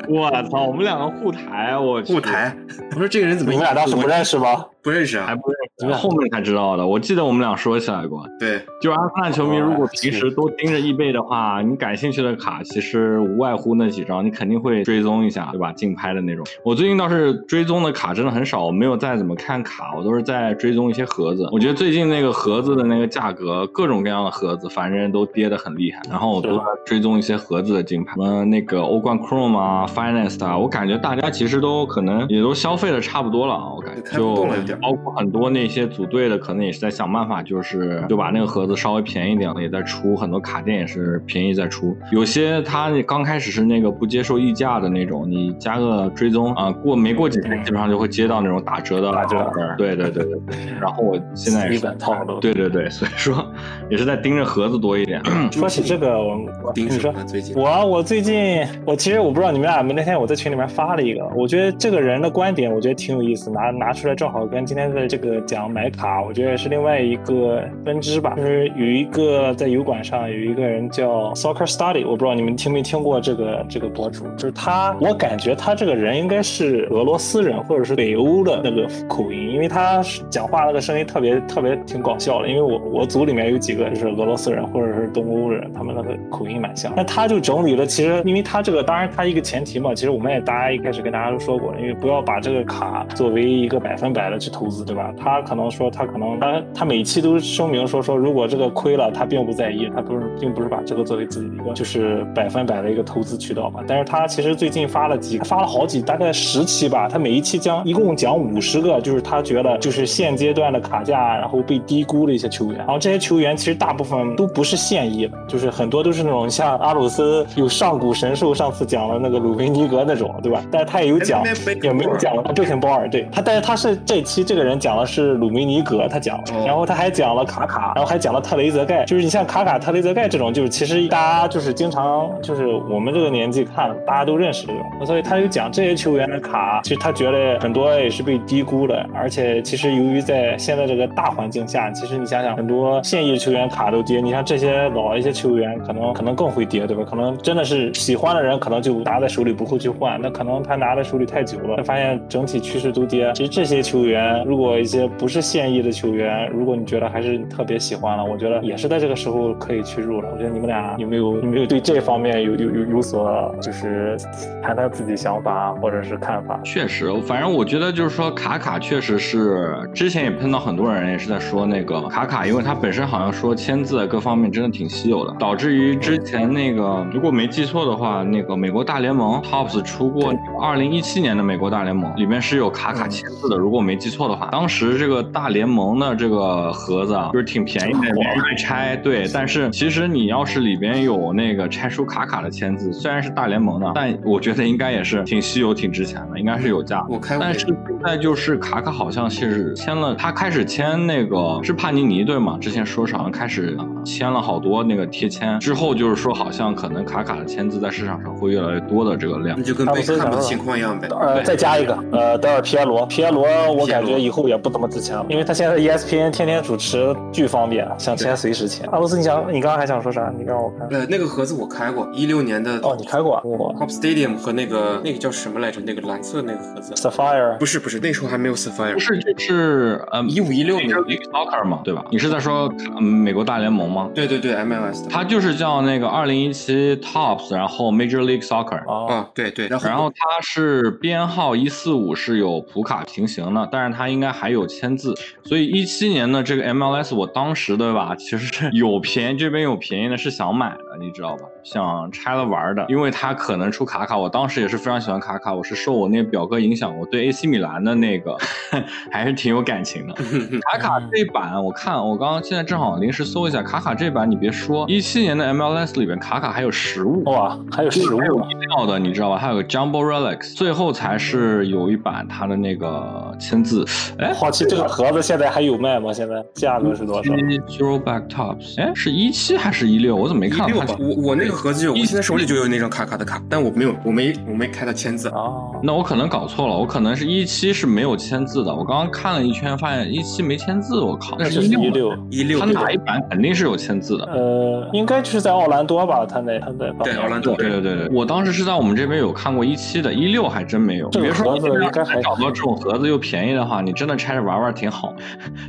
[0.10, 2.56] 我操，我们两个互抬，我去后台，
[2.92, 4.64] 我说这个人怎么你们俩当时不认识吗？
[4.82, 5.26] 不认识啊？
[5.26, 6.86] 还不认识，后面才知道的。
[6.86, 8.26] 我记得我们俩说起来过。
[8.38, 15.72] 对，就是阿森纳球迷，如果平时都盯着易贝的话，你感兴趣的卡其实无外乎那几张，你肯定会追踪一下，对吧？
[15.72, 16.44] 竞拍的那种。
[16.64, 21.48] 我最近倒是追踪的卡真的很少，我没有再怎么看卡，我都是在追踪一些盒子。
[21.52, 26.02] 我觉得最近那个盒子的那个价格，各种各样的盒子，反正都跌得很厉害。
[26.10, 34.34] 然后我都在追踪一些盒子的竞拍，什么那个欧冠 Chrome 啊、Finance 啊，我感觉大家其实都可能也都消费的差不多了，我感觉就
[34.82, 41.96] 包括很多那些组队的可能也是在想办法，就是就把那个盒子稍微便宜点了，也在出很多卡店，也是便宜在出。
[42.10, 49.52] 有些他刚开始是那个不接受溢价的那种，你加个追踪啊，过没过几天基本上就会接到那种打折的打折。
[49.76, 50.38] 对对对对。
[50.80, 52.40] 然后我现在基本套路。
[52.40, 53.44] 对对对，所以说
[53.90, 55.20] 也是在盯着盒子多一点。
[55.50, 68.34] 说起这个，我盯你说最近我我最近我其实我不知道你们俩，那天我在群里面发了一个，我觉得这个人的观点我觉得挺有意思，拿拿出来正好跟今天的这个讲想买卡，我觉得是另外一个分支吧。
[68.36, 82.48] 就是有一个在油管上有一个人叫 Soccer Study，我不知道你们听没听过这个这个博主，就是他，我感觉他这个人应该是俄罗斯人或者是北欧的那个口音，因为他讲话那个声音特别特别挺搞笑的。
[82.48, 86.92] 因为我我组里面有几个就是俄罗斯人或者是东欧人，他们那个口音蛮像。
[86.94, 95.12] 那他就整理了，其实因为他这个当然他一个前提嘛，其实我们也大家一开始跟大家都说过，因为不要把这个卡作为一个百分百的去投资，对吧？
[95.18, 103.80] 他可能说他可能他他每一期都声明说说如果这个亏了，他并不在意，他不是并不是把这个作为自己的一个就是百分百的一个投资渠道嘛。
[103.86, 120.62] 但是他其实最近发了几发了好几大概十期吧，他每一期将一共讲五十个，就是他觉得就是现阶段的卡价然后被低估的一些球员，然后这些球员其实大部分都不是现役的，就是很多都是那种像阿鲁斯有上古神兽，上次讲了那个鲁维尼格那种，对吧？
[120.70, 121.42] 但是他也有讲，
[121.82, 147.04] 也没有讲贝肯鲍尔，对他，但是他是这期这个人讲的是鲁梅尼格，他讲了，然后他还讲了卡卡，然后还讲了特雷泽盖，就是你像卡卡、特雷泽盖这种，就是其实大家就是经常就是我们这个年纪看，大家都认识这种，所以他就讲这些球员的卡，其实他觉得很多也是被低估的，而且其实由于在现在这个大环境下，其实你想想，很多现役球员卡都跌，你像这些老一些球员，可能可能更会跌，对吧？
[147.08, 153.30] 可能真的是喜欢的人，可能就拿在手里不会去换，那可能他拿在手里太久了，发现整体趋势都跌。
[153.34, 160.28] 其实这些球员，如果一些不是现役的球员，如果你觉得还是特别喜欢了，我觉得也是在这个时候可以去入了。
[160.32, 164.16] 我觉得你们俩有没有有没有对这方面有有有有所就是
[164.62, 166.58] 谈谈自己想法或者是看法？
[166.64, 183.56] 确实，反正我觉得就是说卡卡确实是之前也碰到很多人也是在说那个卡卡，因为他本身好像说签字各方面真的挺稀有的，导致于之前那个如果没记错的话，那个美国大联盟 Tops 出过二零一七年的美国大联盟，里面是有卡卡签字的。
[183.56, 188.96] 如果我没记错的话，当时这个大联盟的这个盒子啊，就是挺便宜的，免费拆。
[188.96, 197.04] 对，但是其实你要是里边有那个拆书卡卡的签字，虽然是大联盟的，但我觉得应该也是挺稀有、挺值钱的，应该是有价。
[197.08, 202.58] 我开但是现在就是卡卡好像是签了，他开始签那个是帕尼尼对吗？
[202.60, 209.56] 之前说是好像开始签了好多那个贴签，之后就是说好像可能卡卡的签字在市场上会越来越多的这个量。
[209.58, 211.08] 那就跟贝克汉姆的情况一样呗。
[211.20, 214.88] 呃，再加一个，呃，德尔皮耶罗，皮耶罗我感觉以后也不怎么
[215.28, 218.88] 因为他现在 ESPN 天天主持，巨方便，想签随时签。
[218.90, 220.32] 阿罗斯，你想，你刚刚还想说啥？
[220.36, 220.88] 你让我看。
[220.90, 222.78] 呃，那个盒子我开过，一六年的。
[222.82, 225.80] 哦，你开过啊？Hop Stadium 和那个那个叫什么来着？
[225.80, 226.92] 那个蓝色那个盒子。
[226.94, 228.94] Sapphire 不是不是，那时候还没有 Sapphire。
[228.94, 232.04] 不是，就是呃，一五一六年 Soccer 嘛，对吧？
[232.10, 234.10] 你是在说嗯美国大联盟吗？
[234.14, 235.08] 对对对，MLS 的。
[235.10, 238.82] 它就是叫那个二零一七 Tops，然后 Major League Soccer。
[238.86, 251.42] 哦，啊，对对，然后然后它是编号一四五是有普卡平行的，但是它应该还有签字，所以一七年的这个 MLS 我当时对吧，其实是有便宜这边有便宜的，是想买的，你知道吧？
[251.62, 258.36] 想拆了玩的，因为他可能出卡卡，我当时也是非常喜欢卡卡，我是受我那个表哥影响，我对 AC 米兰的那个
[259.10, 260.14] 还是挺有感情的。
[260.72, 267.22] 卡卡这一版我看我刚刚现在正好临时搜一下，卡卡这版你别说，一七年的 MLS 里边卡卡还有实物。
[267.24, 269.36] 哇，还有实物有一料的，你知道吧？
[269.36, 273.84] 还有个 Jumbo Relics，最后才是有一版他的那个签字。
[274.18, 276.12] 哎，好奇这个盒子现在还有卖吗？
[276.12, 280.16] 现在价格是多少 Zero Back Tops，哎，是一七还是一六？
[280.16, 280.96] 我怎么没看到它一六吧？
[280.98, 285.28] 我我那个盒子就有，我现在手里就有那张卡卡的卡，但我没有，我没我没开它签字。
[285.28, 288.74] 哦，那我可能搞错了，我可能是一七是没有签字的。
[288.74, 292.14] 我刚刚看了一圈，发现一七没签字，我靠，那就是一六。
[292.30, 294.24] 一六他哪一版肯定是有签字的。
[294.26, 296.24] 呃，应该就是在奥兰多吧？
[296.26, 301.08] 他那他在对奥兰多对对对对，我当时是在我们这边有看过一七的，一六还真没有。
[301.10, 305.14] 这个别说盒子应该还找到这种盒子又便宜的话，你真的拆着玩玩挺好。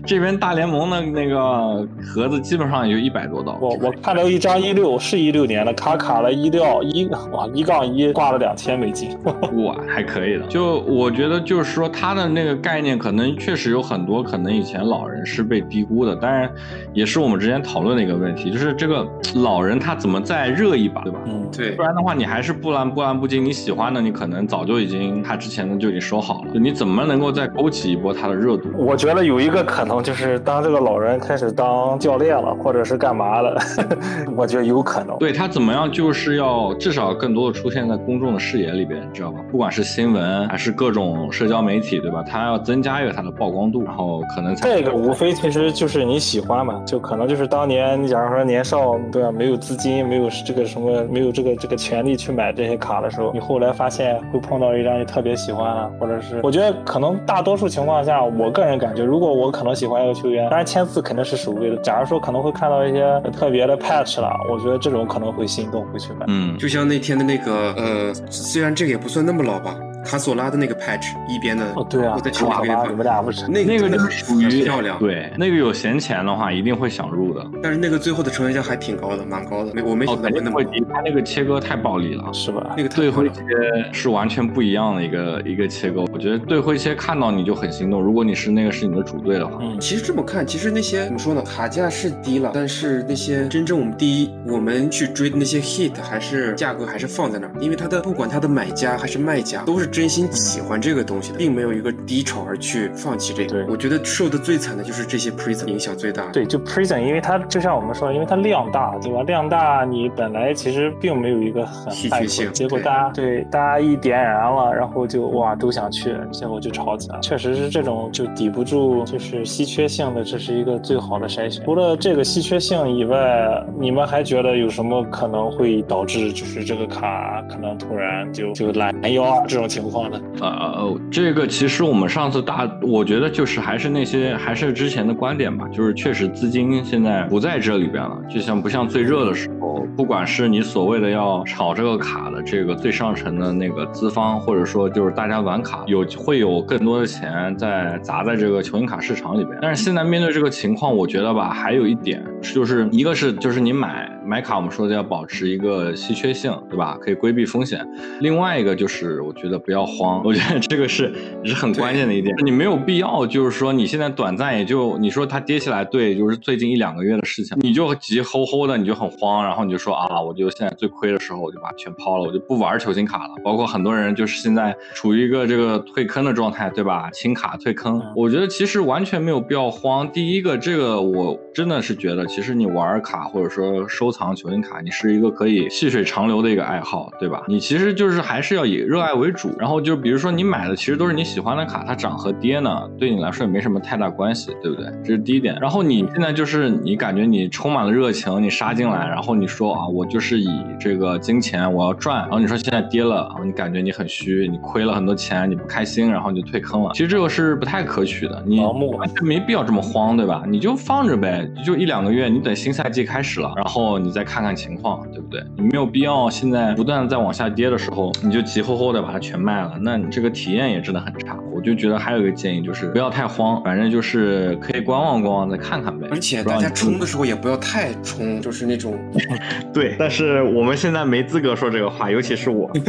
[0.06, 3.58] 这边大联盟的那个盒子基本上也就一百多刀。
[3.62, 9.18] 我我看到一张一六是一六年的，卡卡了一六一哇一杠一挂了两千美金，
[9.66, 10.46] 哇，还可以的。
[10.48, 16.50] 就我觉得就是说它的那个概念，可能确实有很多可能以前老人是被低估的，当然
[16.94, 21.20] 也是我们之前讨论的一个问题，就是这个老人他怎么再热一把，对吧？
[21.26, 23.40] 嗯，对不，然的话，你还是波澜波澜不惊。
[23.44, 26.54] 你喜欢的，你可能早就已经他之前的就已经收好了。
[26.54, 28.70] 就你怎么能够再勾起一波他的热度？
[28.89, 33.56] 我觉得有一个可能就是当这个老人开始当教练了，或者是干嘛了，
[34.35, 35.15] 我觉得有可能。
[35.19, 39.42] 对他怎么样，就是要至少更多的出现在公众的视野里边，你知道吧？
[39.52, 42.23] 不管是新闻还是各种社交媒体，对吧？
[42.27, 61.75] 他要增加一个他的曝光度，然后可能才这个无非其实就是你喜欢嘛，就可能就是当年你假如说年少对吧，没有资金，没有这个什么，没有这个这个权利去买这些卡的时候，你后来发现会碰到一张你特别喜欢啊，或者是我觉得可能大多数情况下，我个人感觉，如果我可能喜欢一个球员，当然签字肯定是首位的。
[61.84, 66.25] 假如说可能会看到一些特别的 patch 了，我觉得这种可能会心动，会去买。
[66.30, 69.75] 嗯，就像那天的那个呃，虽然这个也不算那么老吧，
[70.06, 77.45] 卡索拉的那个 patch 一边的，哦，对啊我在，群里哇哇，给你们俩不是那个那个属于漂亮，，对那个有闲钱的话，一定会想入的。
[77.62, 82.23] 但是那个最后的成交价还挺高的，蛮高的，没我没哦，想到那么高，低，他那个切割太暴力了。
[82.31, 82.73] 是吧？
[82.77, 83.29] 那个太对灰。
[83.29, 83.43] 切
[83.91, 88.02] 是完全不一样的一个一个切割，我觉得对灰切看到你就很心动。
[88.02, 91.41] 如果你是那个是你的主队的话，嗯，其实这么看，其实那些怎么说呢？
[91.43, 103.50] 卡价是低了，但是那些真正我们第一我们去追的那些 hit 还是价格还是放在那儿，因为它的不管它的买家还是卖家都是真心喜欢这个东西的，并没有一个低潮而去放弃这个。
[103.50, 106.25] 对我觉得受的最惨的就是这些 prison 影响最大。
[106.31, 109.23] 对，就 prison，因为它就像我们说，因为它量大，对吧？
[109.23, 117.21] 量大，你本来其实并没有一个很稀缺性结果大家对大家一点燃了，然后就哇都想去，结果就吵起来了。
[117.21, 121.62] 确实是这种就抵不住就是稀缺性的，这是一个最好的筛选。
[121.65, 130.19] 除了这个稀缺性以外，你们还觉得有什么可能会导致就是这个卡可能突然就就拦腰啊这种情况呢？
[130.42, 156.98] 呃，这个其实我们上次大，我觉得就是还是那些还是之前的观点吧，就是确实资金现在不在这里边了，就像不像最热的时候，不管是你所谓的要炒这个卡的这个最上层的那个资方，或者说就是大家玩卡有会有更多的钱在砸在这个球星卡市场里边，但是现在面对这个情况，我觉得吧，还有一点就是一个是就是你买买卡，我们说的要保持一个稀缺性，对吧？
[157.02, 157.86] 可以规避风险。
[158.21, 161.13] 另外一个就是我觉得不要慌，我觉得这个是
[161.44, 173.36] 是很关键的一点，你没有必要就是说你现在短暂也就你说它跌起来，对，就是最近一两个月的事情，你就急吼吼的，你就很慌，然后你就说啊，我就现在最亏的时候我就把全抛了，我就不玩球星卡了。
[173.44, 177.08] 包括很多人就是现在处于一个这个退坑的状态，对吧？
[177.12, 180.12] 清卡退坑，我觉得其实完全没有必要慌。
[180.12, 187.44] 第一个，这个我真的是觉得，其实你玩卡或者说收藏球星卡，你是一个可以细水长流的一个爱好，对吧？
[187.48, 194.86] 你其实就是还是要以热爱为主，然后就比如说你买的其实都是你喜欢的卡，它涨和跌呢，对你来说也没什么太大关系，对不对？
[195.04, 195.58] 这是第一点。
[195.60, 200.50] 然后你现在就是你感觉你充满了热情，你杀进来，然后你说啊，我就是以
[200.80, 206.92] 这个金钱我要赚，然后你说现在跌了，然后你感觉你很虚，你亏了很多钱，你不开心，然后你就退坑了。
[206.94, 210.44] 其实这个是不太可取的，你完全没必要这么慌，对吧？
[210.48, 215.44] 你就放着呗，就一两个月，你等新赛季开始了，然后你再看看情况，对不对？
[215.58, 221.37] 你没有必要现在不断的在往下跌的时候，你就急吼吼的把它全卖了，那你这个体验也真的很差。
[221.54, 226.08] 我就觉得还有一个建议就是不要太慌，反正就是可以观望观望，再看看呗。
[226.12, 228.97] 而且大家冲的时候也不要太冲，就是那种
[229.73, 232.69] 对，但是我们现在没资格说这个话，尤其是我。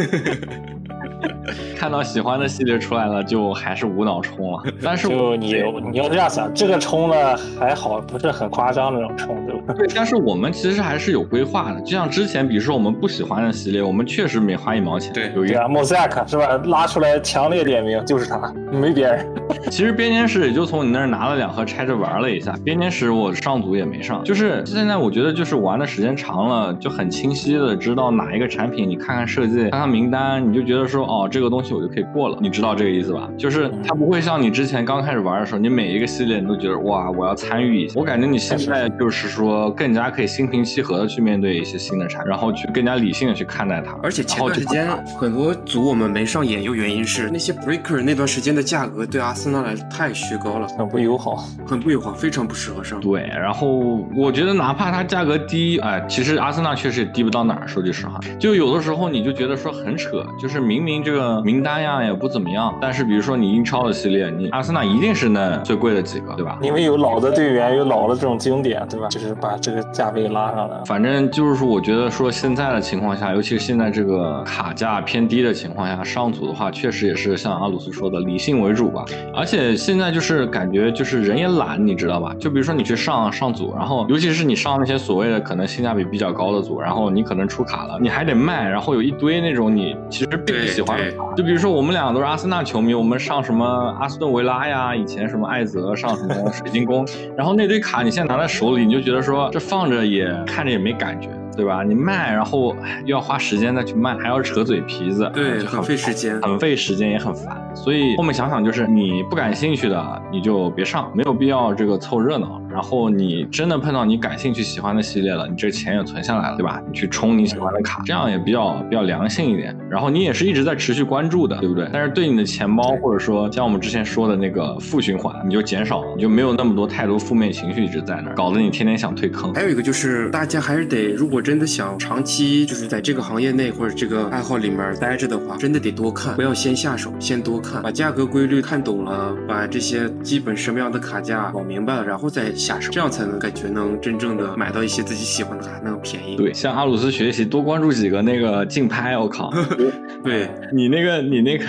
[1.77, 4.63] 看到喜欢的系列出来了，就还是无脑冲了。
[4.83, 5.55] 但是就你
[5.91, 9.75] 你要这样想，这个冲了还好，不是很夸张那种冲，对吧？
[9.77, 11.81] 对，但是我们其实还是有规划的。
[11.81, 15.13] 就像之前，比如说我们不喜欢的系列，我们确实没花一毛钱。
[15.13, 16.57] 对有一个对啊，莫塞克是吧？
[16.65, 19.27] 拉出来强烈点名就是他，没别人。
[19.71, 22.55] 其实编年史也就从你那儿拿了两盒拆着玩了一下。
[22.65, 32.39] 编年史我上组也没上，就是现在我觉得就是玩的时间长了，就很清晰的知道哪一个产品，你看看设计，看看名单，你就觉得说哦，这个东西我就可以过了。
[32.41, 33.29] 你知道这个意思吧？
[33.37, 37.95] 就是它不会像你之前刚开始玩的时候，你每一个系列你都觉得哇，我要参与一下。
[37.99, 43.99] 我感觉你现在就是说更加可以心平气和的去面对一些新的产品，然后去更加理性的去看待它。
[44.05, 44.89] 而且前段时间
[45.19, 53.01] 很多组我们没上演有原因是那些 breaker 那段时间的价格对阿森纳来说太虚高了，很不友好，很不友好，非常不适合上。
[53.01, 57.67] 对，然后我觉得哪怕它价格低，哎，其实阿森纳确实也低不到哪儿。
[57.67, 66.59] 说句实话，就有的时候你就觉得说很扯，就是明明这个名单呀也不怎么样，但是比如说你英超的系列，你阿森纳一定是那最贵的几个，对吧？
[66.63, 69.09] 因为有老的队员，有老的这种经典，对吧？
[69.09, 70.77] 就是把这个价位拉上来。
[70.85, 79.05] 反正就是说，我觉得说现在的情况下，尤其是现在这个卡价偏低的情况下，上组的话，确实也是像阿鲁斯说的，理性为主吧。
[79.35, 82.35] 而且现在就是感觉就是人也懒，你知道吧？
[82.39, 91.25] 就比如说你去上上组，然后尤其是你上那些所谓的可能性价比比较高的组，然后你可能出卡了，你还得卖，然后有一堆那种你其实并不喜欢的卡。
[91.37, 93.65] 就比如说我们两个都是阿森纳球迷，我们上什么
[94.01, 101.29] 阿斯顿维拉呀，以前什么艾泽上什么水晶宫，然后那堆卡你现在拿在手里，你就觉得说这放着也看着也没感觉。
[101.57, 101.83] 对吧？
[101.83, 102.75] 你卖，然后
[103.05, 107.61] 又要花时间再去卖，还要扯嘴皮子，对，很费时间，很费时间也很烦。
[107.75, 112.60] 所以后面想想，就是你不感兴趣的，你就别上，没有必要这个凑热闹。
[112.71, 116.81] 然后你真的碰到你感兴趣、喜欢的系列了，你这钱也存下来了，对吧？
[116.87, 119.77] 你去充你喜欢的卡，这样也比较比较良性一点。
[119.91, 121.89] 然后你也是一直在持续关注的，对不对？
[121.93, 129.53] 但是对你的钱包，或者说像我们之前说的那个负循环，你就减少了，你就没有那么多太多负面情绪一直在那儿，搞得你天天想退坑。
[129.55, 143.41] 还有一个就是，大家还是得，如果真的想长期就是在这个行业内或者这个爱好里面待着的话，真的得多看，不要先下手，先多看，把价格规律看懂了，把这些基本什么样的卡价搞明白了，然后再下手，这样才能。
[143.41, 146.37] 感觉能真正的买到一些自己喜欢的还能便宜。
[146.37, 149.17] 对，向阿鲁斯学习，多关注几个那个竞拍。
[149.17, 149.51] 我靠，
[150.23, 151.65] 对你那个你那个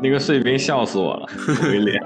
[0.00, 1.26] 那个碎冰笑死我了，
[1.64, 2.00] 威廉，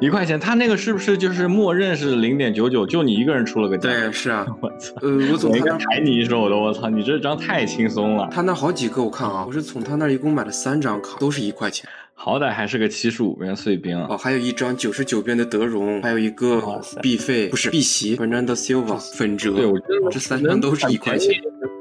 [0.00, 2.86] 一块钱，他那个是不是就是默认是零点九九？
[2.86, 3.88] 就你一个人出了个价？
[3.90, 4.46] 对，是啊。
[4.62, 6.56] 我操，呃，我总应该抬你一手的。
[6.56, 8.28] 我操，你这张太轻松了。
[8.30, 11.88] 他那好几个，我看啊，我是从他那一共买了三张卡，都是一块钱。
[12.22, 16.60] 好歹还是个七十五边碎冰哦，还有一张九十九边的德荣，还有一个
[17.00, 21.34] 必费不是必席，Fernando Silva 粉折，对我觉得这三张都是一块钱。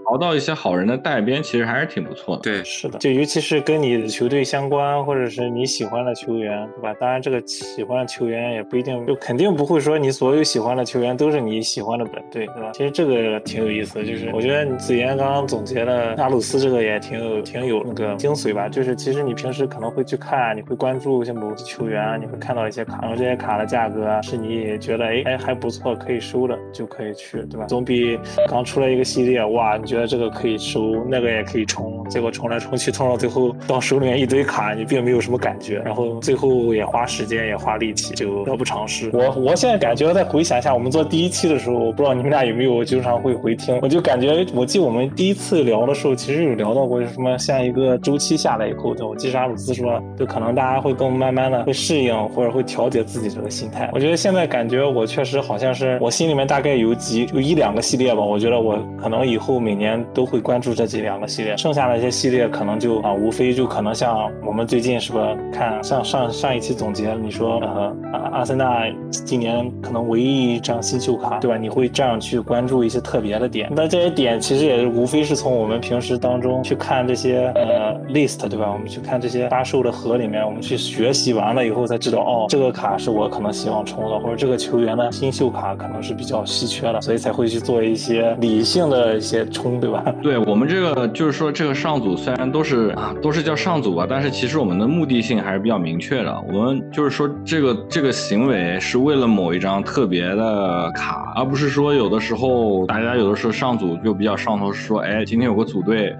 [0.09, 2.41] 淘到一些好人的带编，其实还是挺不错的。
[2.41, 6.91] 对，是的，就尤其是跟你的球队相关，或者是你喜欢的球员，对吧？
[6.99, 12.71] 当然，这个喜欢的球员也不一定，就肯定不会说你所有喜欢的球员都是你喜欢的本队，对吧？
[12.73, 18.67] 其实这个挺有意思，就是我觉得你子言刚刚总结的阿鲁斯这个也挺有挺有那个精髓吧。
[18.67, 27.67] 就是其实你平时可能会去看，你会关注一些某些球员，你会看到一些卡，然后这些卡的价格是你觉得哎哎还不错可以收的，就可以去，对吧？
[27.67, 39.09] 总比刚出来一个系列，哇，你觉得这个可以收，那个也可以充，结果充来充去，充到最后到手里面一堆卡，你并没有什么感觉，然后最后也花时间也花力气，就得不偿失。
[39.13, 53.89] 我我现在感觉再回想一下，我们做第一期的时候，我不知道你们俩有没有经常会回听，我就感觉，我记我们第一次聊的时候，其实有聊到过什么，像一个周期下来以后，我记得阿鲁斯说，就可能大家会更慢慢的会适应，或者会调节自己这个心态。
[53.93, 60.29] 我觉得现在感觉我确实好像是，我心里面大概有几有一两个系列吧，我觉得我可能以后每年都。
[60.29, 67.95] 会关注这几两个系列，剩下的一些系列可能就啊，无非就可能像我们最近是吧，看上上上一期总结，你说呃，
[68.31, 71.57] 阿森纳今年可能唯一一张新秀卡，对吧？
[71.57, 78.71] 你会这样去关注一些特别的点，那这些点其实也是无非是从我们平时当中去看这些呃 list，对吧？
[78.71, 90.03] 我们去看这些发售的盒里面，我们去学习完了以后才知道，哦，这个卡是我可能希望充的，或者这个球员的新秀卡可能是比较稀缺的，所以才会去做一些理性的一些充，对吧？
[90.21, 96.43] 对我们这个就是说，这个上组虽然都是啊，都是叫上组吧，但是其实我们的目的性还是比较明确的。
[96.51, 106.15] 我们就是说，这个这个行为是为了某一张特别的卡，而不是说有的时候大家有的时候上组就比较上头，说，哎，今天有个组队。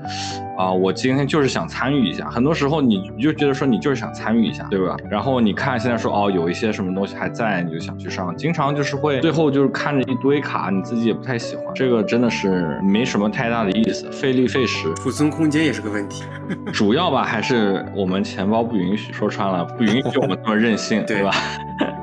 [0.60, 2.30] 啊，我今天就是想参与一下。
[2.30, 4.98] 很多时候你你就觉得说你就是想参与一下，对吧？
[5.10, 8.36] 然后你看现在说哦，有一些什么东西还在，你就想去上。
[8.36, 11.66] 经常就是会最后就是看着一堆卡，你自己也不太喜欢。
[11.74, 16.26] 这个真的是没什么太大的意思，费力费时，储存空间也是个问题。
[16.74, 21.32] 主要吧还是我们钱包不允许，说穿了不允许我们这么任性，对吧？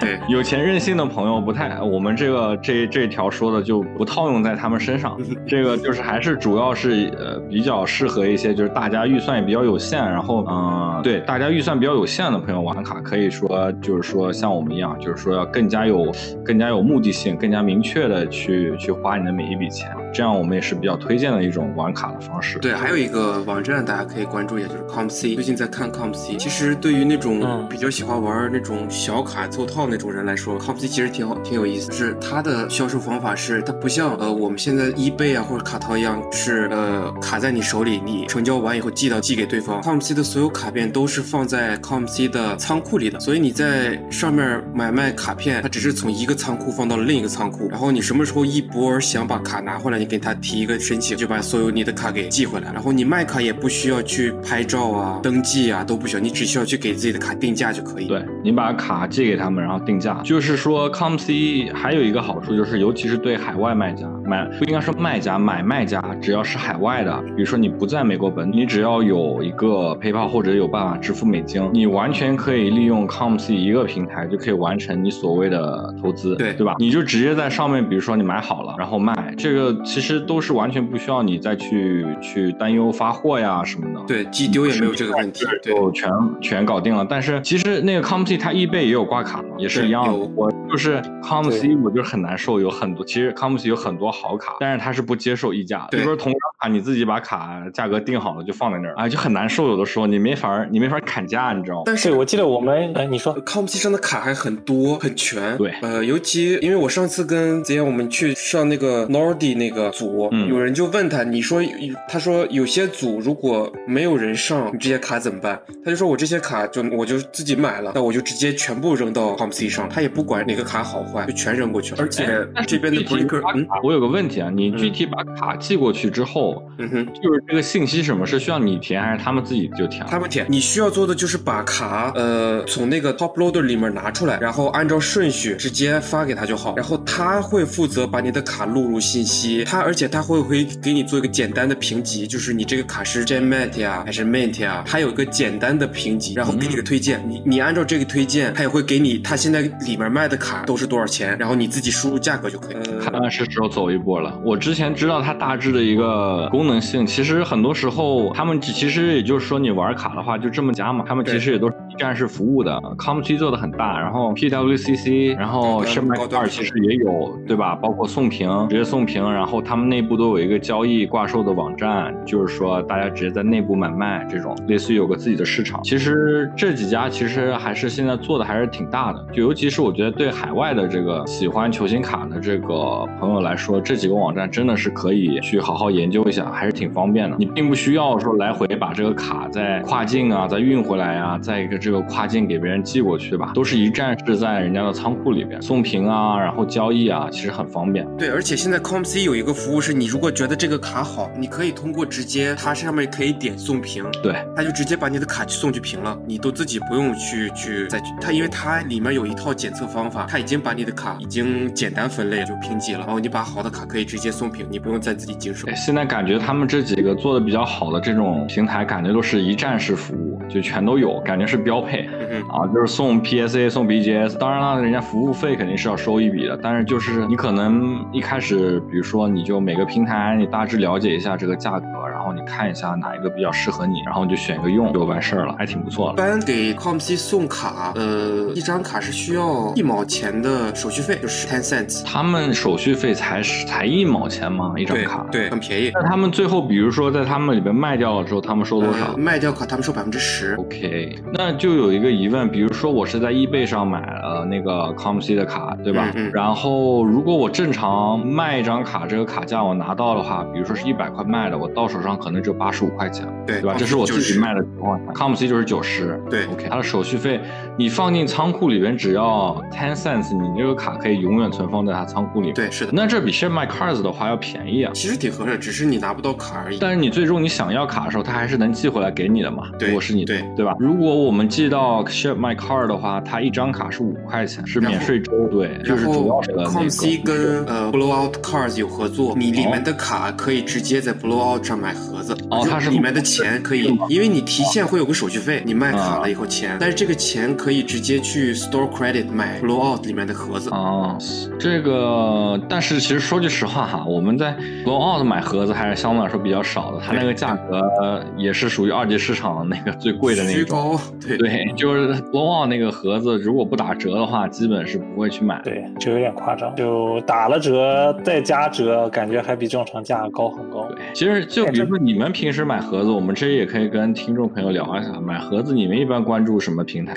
[0.01, 5.15] 对， 有钱任性的朋友不太，我们这个这这条说的就不套用在他们身上。
[5.47, 16.13] 这个就是还是主要是呃比较适合一些就是大家预算也比较有限，然后嗯对大家预算比较有限的朋友玩卡，可以说就是说像我们一样，就是说要更加有
[16.45, 19.91] 更加有目的性，更加明确的去去花你的每一笔钱。
[20.13, 22.59] 这样我们也是比较推荐的一种玩卡的方式。
[22.59, 25.35] 对，还有一个网站大家可以关注一下，就是 ComC。
[25.35, 31.93] 最近在看 ComC，其实对于那种嗯比较喜欢玩那种小卡凑套那种人来说，ComC 其实挺好，挺有意思。
[31.93, 39.81] 是它的销售方法是，它不像呃我们现在 eBay 啊或者卡淘一样，是呃卡在你手里，你成交完以后寄到寄给对方。
[39.83, 52.73] ComC 的所有卡片都是放在 ComC 的仓库里的，所以你在上面买卖卡片，它只是从一个仓库放到了另一个仓库，然后你什么时候一波想把卡拿回来，你给他提一个申请，就把所有你的卡给寄回来。
[52.73, 58.07] 然后你卖卡也不需要去拍照啊、登记啊，都不需要，你只需要去给自己的卡定价就可以。
[58.07, 60.21] 对你把卡寄给他们，然后定价。
[60.23, 76.75] 就是说，ComC 还有一个好处就是，尤其是对海外卖家买，不应该说卖家买卖家，只要是海外的，比如说你不在美国本土，你只要有一个 PayPal 或者有办法支付美金，你完全可以利用 ComC 一个平台就可以完成你所谓的投资，对对吧？
[76.79, 84.05] 你就直接在上面，比如说你买好了，然后卖，这个其实都是完全不需要你再去去担忧发货呀什么的。
[84.07, 85.47] 对，寄丢也没有这个问题。
[85.63, 86.11] 对，就全
[86.41, 87.07] 全搞定了。
[87.09, 90.31] 但是其实那个 ComC 它易贝也有挂卡嘛，也是一样的有。
[90.35, 99.69] 我就是 ComC，我就是很难受，有很多其实 ComC 有很多好卡，但是它是不接受溢价比如说同张卡，你自己把卡价格定好了就放在那儿，啊，就很难受。
[99.69, 101.83] 有的时候你没法儿你没法儿砍价，你知道吗？
[101.87, 111.63] 但是，我记得我们，哎，你说，ComC 上的卡还很多很全，对呃，尤其因为我上次跟子妍我们去上那个 Nordy 那个组，嗯有人就问他，你说，
[112.09, 115.61] 他说有些组如果没有人上，你这些卡怎么办？
[115.85, 122.03] 他就说我这些卡就我就自己买了，那我就直接全部扔到 ComC 上，他也不管哪个卡好坏，就全扔过去了。
[122.03, 122.27] 而且
[122.67, 127.07] 这边的具体 Breaker，把嗯卡我有个问题啊，你具体把卡寄过去之后，嗯哼。
[127.23, 130.05] 就是这个信息什么是需要你填，还是他们自己就填？
[130.09, 152.77] 他们填，你需要做的就是把卡呃从那个 top loader 里面拿出来，然后按照顺序直接发给他就好，然后他会负责把你的卡录入信息，他而且它会会给你做一个简单的评级，就是你这个卡是 Gem Mat 呀还是 Mint 呀，他有一个简单的评级，然后给你个推荐，你你按照这个推荐，它也会给你它现在里面卖的卡都是多少钱，然后你自己输入价格就可以。
[153.01, 154.39] 看呃来是时候走一波了。
[154.45, 162.79] 我之前知道它大致的一个功能性，其实很多时候他们只其实也就是说你玩卡的话就这么加嘛，他们其实也都是一站式服务的。
[162.99, 167.75] ComC 做的很大，然后 PWCC，然后高端圣麦高端克尔其实也有，对吧？
[167.75, 175.83] 包括送屏，直接送屏，然后他们内部都有一个交易挂售的网站，就是说大家直接在内部买卖这种，类似于有个自己的市场。
[175.83, 187.37] 其实这几家其实还是现在做的还是挺大的，就尤其是我觉得对海外的这个喜欢球星卡的这个朋友来说，这几个网站真的是可以去好好研究一下，还是挺方便的。
[187.39, 193.53] 你并不需要说来回把这个卡再跨境啊，再运回来啊，再一个这个跨境给别人寄过去，吧？
[193.55, 198.05] 都是一站式在人家的仓库里边送评啊，然后交易啊，其实很方便。
[198.19, 215.75] 对，而且现在 ComC 有一个服务是，你如果觉得这个卡好，你可以通过直接它上面可以点送评，对，它就直接把你的卡去送去评了，你都自己不用去去再去它，因为它里面有一套检测方法，它已经把你的卡已经简单分类就评级了，然后你把好的卡可以直接送评，你不用再自己经手哎。
[215.77, 222.09] 现在感觉他们这几个做的比较好的这种平台，感觉都是一站式服务，就全都有，感觉是标配。
[222.31, 236.17] 嗯哼，啊，就是送 PSA 送 BGS，当然了，人家服务费肯定是要收一笔的，但是就是你可能一开始，比如说你就每个平台你大致了解一下这个价格，然后你看一下哪一个比较适合你，然后你就选一个用就完事儿了，还挺不错的一。
[236.17, 244.75] 般给 ComC 送卡，呃，一张卡是需要一毛钱的手续费，就是 ten cents，他们手续费才才一毛钱吗？
[244.77, 245.27] 一张对卡？
[245.31, 245.91] 对，很便宜。
[245.95, 249.07] 那他们最后，比如说在他们里边卖掉了之后，他们收多少？
[249.13, 256.11] 呃卖掉卡他们收百分之十，OK，那就有一个疑问，比如说我是在 eBay 上买了那个 ComC 的卡，对吧？
[256.15, 263.75] 嗯嗯然后如果我正常卖一张卡，这个卡价我拿到的话，比如说是一百块卖的，我到手上可能只有八十五块钱，对对吧？
[263.79, 266.21] 这是我自己卖的情况下，ComC 就是九十。
[266.31, 267.41] 对 OK，它的手续费
[267.79, 272.55] 你放进仓库里边只要 ten cents，你这个卡可以永远存放在它仓库里面。
[272.55, 274.93] 对，是的，那这比 Ship My Cards 的话要便宜啊。
[274.95, 276.79] 其实挺合适，只是你拿不到卡而已。
[276.81, 279.65] 但是你最终你想要卡的时候，它还是能寄回来给你的嘛？
[279.79, 280.75] 对如果是你的对对吧？
[280.79, 286.71] 如果我们寄到 Ship My Card 的话，它一张卡是五块钱，是免税州，对，就是主要是的那个。
[286.71, 292.37] ComC 跟呃 Blowout Cards 有合作，你里面的卡可以直接在 Blowout 上买盒子。
[292.51, 300.69] 哦它是里面的钱可以，因为你提现会有个手续费，你卖卡啊了以后钱，但是这个钱可以直接去 Store Credit 买 Blowout 里面的盒子。
[300.69, 301.17] 哦，
[301.59, 304.55] 这个，但是其实说句实话哈，我们在
[304.85, 310.77] Blowout 买盒子还是相对来说比较少的，它那个价格也是属于二级市场那个最贵的那虚种。
[310.77, 315.61] 高，对对，就是国旺那个盒子，如果不打折的话，基本是不会去买。
[315.63, 320.85] 对，就有点夸张，就打了折再加折，感觉还比正常价高很高。
[320.91, 327.15] 对，其实就比如说你们平时买盒子，我们这也可以跟听众朋友聊一下，买盒子你们一般关注什么平台？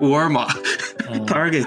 [0.00, 0.46] 沃尔玛、
[1.12, 1.66] 嗯 Target，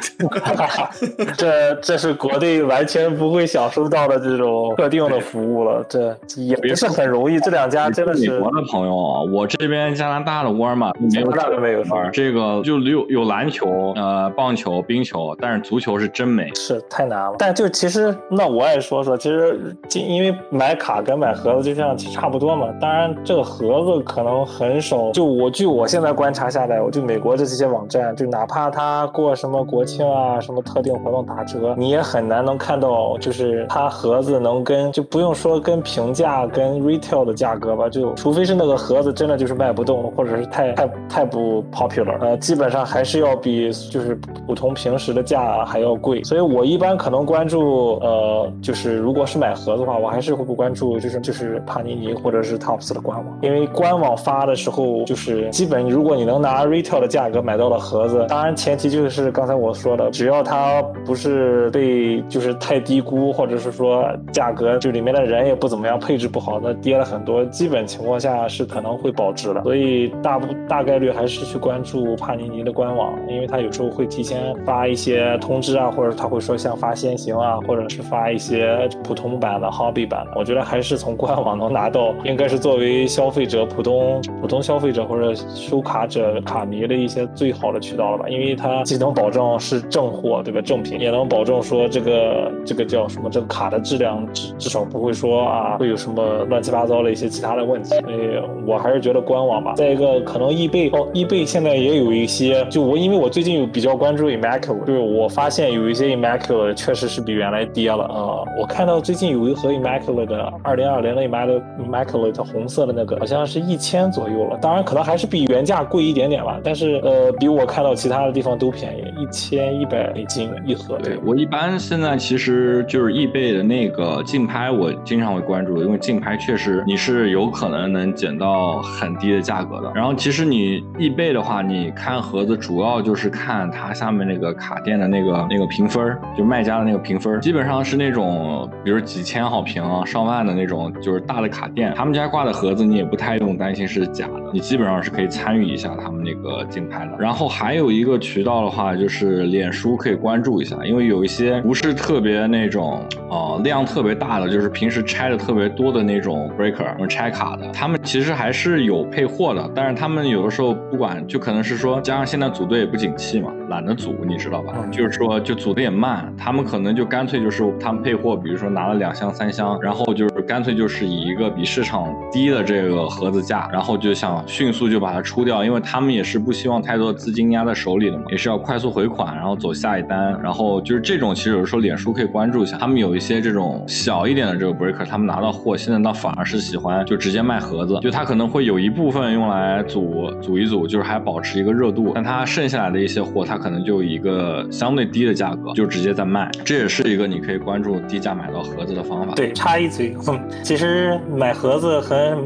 [1.35, 7.39] 这这是国内完全不会享受到的这种特定的服务了，这也不是很容易。
[7.39, 16.53] 这两家真的是美国的朋友啊，我这边加拿大的沃尔玛没有加拿大都没有玩这个就有有篮球、呃棒球、冰球，但是足球是真没。
[16.55, 17.35] 是太难了。
[17.37, 22.67] 但就其实那我也说说，其实因为买卡跟买盒子就像差不多嘛。
[22.79, 44.15] 当然这个盒子可能很少，就我据我现在观察下来，我就美国这些网站，就哪怕它过什么国庆啊、什么特定活动打折，你也很难能看到，就是它盒子能跟就不用说跟平价跟 retail 的价格吧，就除非是那个盒子真的就是卖不动，或者是太太太不 popular，呃，基本上还是要比就是
[44.47, 46.23] 普通平时的价还要贵。
[46.23, 69.61] 所以我一般可能关注，呃，就是如果是买盒子的话，我还是会不关注，就是就是帕尼尼或者是 Tops 的官网，因为官网发的时候就是基本如果你能拿 retail 的价格买到了盒子，当然前提就是刚才我说的，只要它不是被就是太低估，或者是说价格就里面的人也不怎么样，配置不好，那跌了很多，基本情况下是可能会保值的。
[69.63, 80.31] 所以大不大概率还是去关关注帕尼尼的官网，因为他有时候会提前发一些通知啊，或者他会说像发先行啊，或者是发一些普通版的、hobby 版的。
[80.37, 88.29] 我觉得还是从官网能拿到，应该是作为消费者、普通普通消费者或者收卡者、卡迷的一些最好的渠道了吧？
[88.29, 90.61] 因为它既能保证是正货，对吧？
[90.61, 93.29] 正品，也能保证说这个这个叫什么？
[93.29, 97.89] 这个卡的质量至至少不会说啊会有什么乱七八糟的一些其他的问题。
[97.99, 99.73] 所以我还是觉得官网吧。
[99.75, 108.47] 再一个，可能易贝哦，易贝现在也有一些，就我因为我最近有比较关注 Immaculate，就是我发现有一些 Immaculate 确实是比原来跌了啊、呃。
[108.59, 114.57] 我看到最近有一盒 Immaculate 的二零二零的 Immaculate Immaculate 红色的那个，好像是一千左右了。
[114.61, 120.97] 当然可能还是比原价贵一点点吧，但是呃，比我看到其他的地方都便宜，一千一百美金一盒。
[121.03, 129.91] 对我一般现在其实就是易贝的那个竞拍，我经常会关注，因为竞拍确实你是有可能能捡到很低的价格的。
[129.93, 147.15] 然后其实你易贝的话，你看盒子主要就是看它下面那个卡店的那个那个评分，就卖家的那个评分，基本上是那种比如几千好评啊、上万的那种，就是大的卡店，他们家挂的盒子你也不太用担心是假的，你基本上是可以参与一下他们那个竞拍的。
[147.19, 164.73] 然后还有一个渠道的话，就是脸书可以关注一下，因为有一些不是特别那种呃量特别大的，就是平时拆的特别多的那种 breaker 拆卡的，他们其实还是有配货的，但是他们有的时候不管，就可能是说加上现在组队也不景气嘛，懒得组，你知道吧？
[164.77, 199.33] 嗯就是说就组的也慢，他们可能就干脆就是他们配货，比如说拿了两箱三箱，然后就是干脆就是以一个比市场低的这个盒子价，然后就想迅速就把它出掉，因为他们也是不希望太多的资金压在手里的嘛，也是要快速回款，然后走下一单，然后就是这种其实有的时候脸书可以关注一下，他们有一些这种小一点的这个 breaker，他们拿到货现在倒反而是喜欢就直接卖盒子，就他可能会有一部分用来组组一组，就是还保保持一个热度，但他剩下来的一些货，他可能就一个相对低的价格就直接在卖，这也是一个你可以关注低价买到盒子的方法。
[199.35, 200.15] 对，插一嘴，
[200.63, 202.37] 其实买盒子和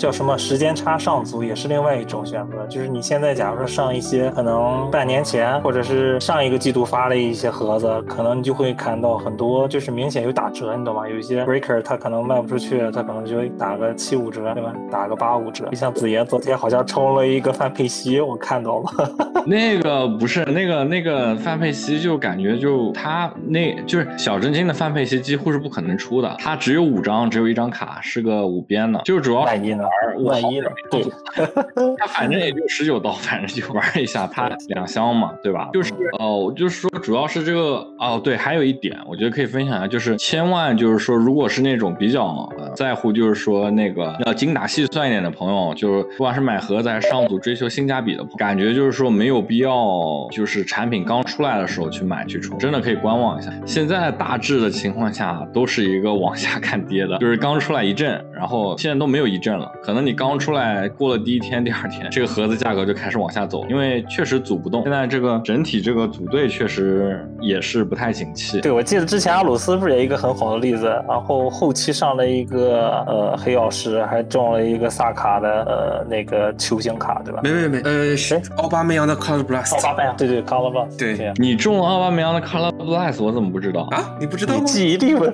[0.00, 2.66] 叫什么时间差上足也是另外一种选择。
[2.70, 11.06] 就是你现在假如说上一些可能半年前或者是上一个季度发的一些盒子，可能你就会看到很多就是明显有打折，你懂吗？
[11.06, 14.74] 有一些 breaker 它可能卖不出去，它可能就打个七五折，对吧？
[14.90, 15.66] 打个八五折。
[15.66, 18.84] 就像子爷昨天好像抽了一个范佩西，我看到了。
[19.46, 29.84] 那个不是那个那个范佩西，就感觉就他那就是小真金的范佩西几乎是不可能出的，他只有五张，只有一张卡是个五边的，就主要万一呢？
[30.24, 30.68] 万一呢？
[30.90, 31.02] 对，
[31.96, 35.70] 他反正也就十九刀，反正就玩一下，他两箱嘛，对吧？
[35.72, 42.26] 就是哦，我就是说主要是这个哦，对，还有一点我觉得可以分享一下，就是千万就是说，如果是那种比较、
[42.58, 53.52] 呃、在乎，就是说那个要精打细算一点的朋友，就是不管是买盒子还是上组追求性价比的朋友，感觉就是说没有必要，就是产品刚出来的时候去买去冲，真的可以观望一下。
[53.64, 59.70] 现在大致的情况下都是一个往下看跌的，就就是刚出来一阵，然后现在都没有一阵了。
[59.82, 64.82] 可能你刚出来过了第一天、第二天，这个盒子价格就开始往下走，因为确实组不动。
[64.82, 68.62] 现在这个整体这个组队确实也是不太景气。
[68.62, 77.40] 对，我记得之前阿鲁斯不是也一个很好的例子，然后后期上了一个呃黑曜石，还中了一个萨卡的呃那个球星卡，对吧？
[77.44, 81.32] 没没没，呃，是奥巴梅扬的 Color 奥 Blast 巴梅扬，对对，Color Blast，对。
[81.36, 83.82] 你中了奥巴梅扬的 Color Blast，我怎么不知道？
[83.90, 84.66] 啊，你不知道你吗？
[84.66, 85.26] 记忆力不？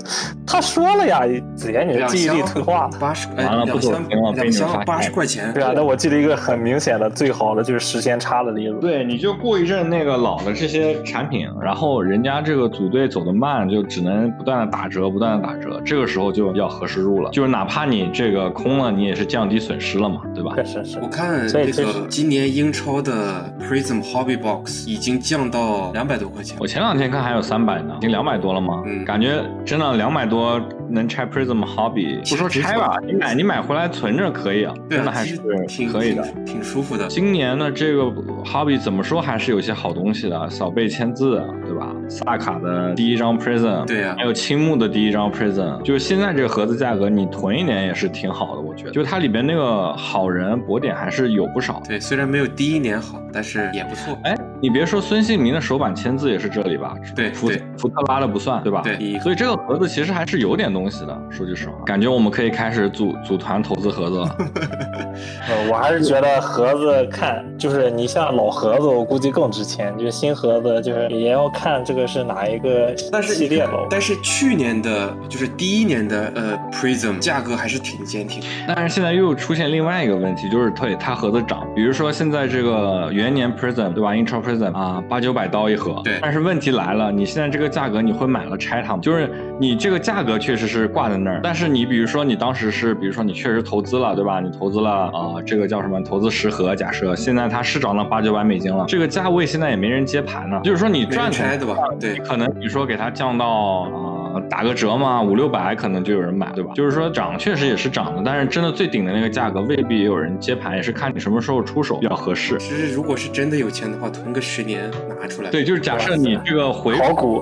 [0.46, 1.22] 他说了呀，
[1.56, 2.90] 子言，你的记忆力箱退化了。
[2.98, 5.52] 八十，哎完了不走两箱八十块钱。
[5.52, 8.78] 对啊，那我记得一个很明显的最好的就是时间差的例子。
[8.80, 20.54] 对，你就过一阵那个老的这些产品，然后人家这个组队走得慢，就只能不断的打折，不断的打折，这个时候就要合适入了，就是哪怕你这个空了，你也是降低损失了嘛，对吧？
[20.56, 21.08] 是是是我。
[21.08, 26.56] 看那所以这是个今年英超的 Prism Hobby Box 已经降到两百多块钱。
[26.60, 28.82] 我前两天看还有三百呢，已经两百多了吗？
[28.86, 35.36] 嗯感觉真的两百多能拆 Prism Hobby，不说拆吧，你买你买回来存着可以啊，对啊，真的还是
[35.66, 36.22] 挺可以的。
[36.22, 37.06] 挺挺舒服的。
[37.08, 38.02] 今年的这个
[38.44, 41.92] Hobby 怎么说还是有些好东西的，小贝签字，对吧？
[42.08, 48.90] 萨卡的第一张 Prism，对啊还有青木的第一张 Prism，就是现在这个盒子价格，你囤一点也是挺好的，我觉得。
[48.92, 51.82] 就它里边那个好人博点还是有不少。
[51.88, 54.18] 对，虽然没有第一年好，但是也不错。
[54.24, 56.94] 哎，你别说孙兴民的手板签字也是这里吧？
[57.04, 58.80] 福对福福特拉的不算，对吧？
[58.82, 61.22] 对所以这个盒子其实还是有点东西的。
[61.30, 64.36] 说句实话，感觉我们可以开始组组团投资盒子了。
[65.48, 69.96] 呃，我还是觉得盒子看，就是你像老盒子，我估计更值钱。
[69.98, 73.86] 就是新盒子，就是也要看这个是哪一个系列喽。
[73.90, 78.42] 但是去年的，就是第一年的呃 Prism 价格还是挺坚挺。
[78.66, 86.00] 但是现在又出现另外一个问题，就是退它盒子涨，比如说现在这个元年 Prism 对吧，Intro Prism 啊，八九百刀一盒。
[86.04, 89.00] 对但是问题来了，你现在这个价格你会买了拆它吗？
[89.02, 94.40] 就是你这个价格确实是挂在那儿，但是你比如说你当时是，比如说你确实投资了对吧？
[94.40, 96.00] 你投资了啊、这个叫什么？
[96.02, 100.60] 投资十盒，假设现在它是涨到八九百美金了，这个价位现在也没人接盘呢。
[100.64, 101.76] 就是说你赚拆对吧？
[101.98, 103.88] 对，可能你说给它降到
[104.34, 106.72] 啊、打个折嘛，五六百可能就有人买，对吧？
[106.74, 112.58] 就是说涨确实也是涨的，但是真的最顶的那个价格未必也有人接盘，也是看你什么时候出手比较合适。
[112.58, 115.50] 其实如果是真的有钱的话，囤个十年拿出来。
[115.50, 117.40] 对，就是假设你这个回好股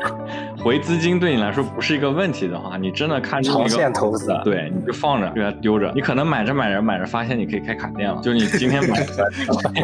[0.63, 5.91] 回资金对你来说不是一个问题的话，你真的看中一个长线投资对，你就放着，给它丢着。
[5.95, 9.05] 你可能买着买着买着，发现你可以开卡店了，就你今天买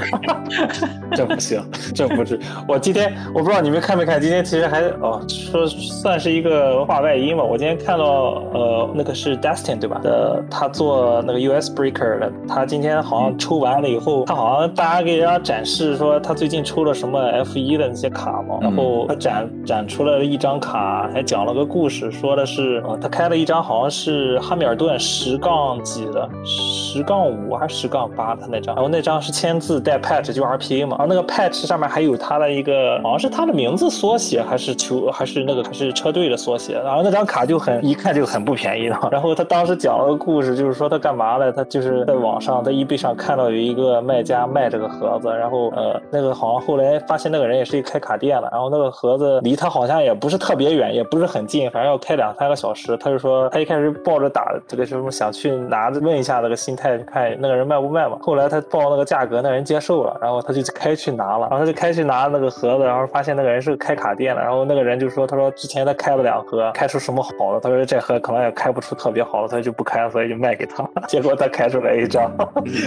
[1.16, 1.60] 这不行，
[1.94, 2.38] 这不是。
[2.68, 7.42] 我今天我不知道你们看没看，今天其实还哦，说算是一个话外音吧。
[7.42, 8.04] 我今天看到
[8.52, 10.00] 呃，那个是 Destin 对吧？
[10.04, 41.50] 呃，他做那个 US Breaker 的，他今天好像抽完了以后，他好像大家给大家展示说他最近抽了什么 F 一的那些卡嘛，然后他展展出了一张卡，卡还讲了个故事，说的是呃，他开了一张好像是汉密尔顿十杠几的，十杠五还是十杠八他那张，然后那张是签字带 patch 就 RPA 嘛，然后那个 patch 上面还有他的一个好像是他的名字缩写还是球还是那个还是车队的缩写，然后那张卡就很一看就很不便宜的， 然后他当时讲了个故事，就是说他干嘛呢？
[41.50, 52.94] 他就是在网上在 eBay 上看到有一个卖家卖这个盒子，然后呃那个好像后来发现那个人也是一开卡店的，然后那个盒子离他好像也不是特别远，也不是很近，反正要开两三个小时。
[52.98, 58.18] 他就说他一开始抱着打这个什么想去拿着问一下那个心态，看那个人卖不卖嘛。
[58.20, 70.84] 后来他报那个价格，那人接受了，然后他就开去拿了，然后他就开去拿那个盒子，然后发现那个人是开卡店的，然后那个人就说他说之前他开了两盒，开出什么好的，他说这盒可能也开不出特别好的，他就不开了，所以就卖给他。
[71.06, 72.30] 结果他开出来一张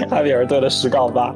[0.09, 1.33] 汉密尔顿的十杠八。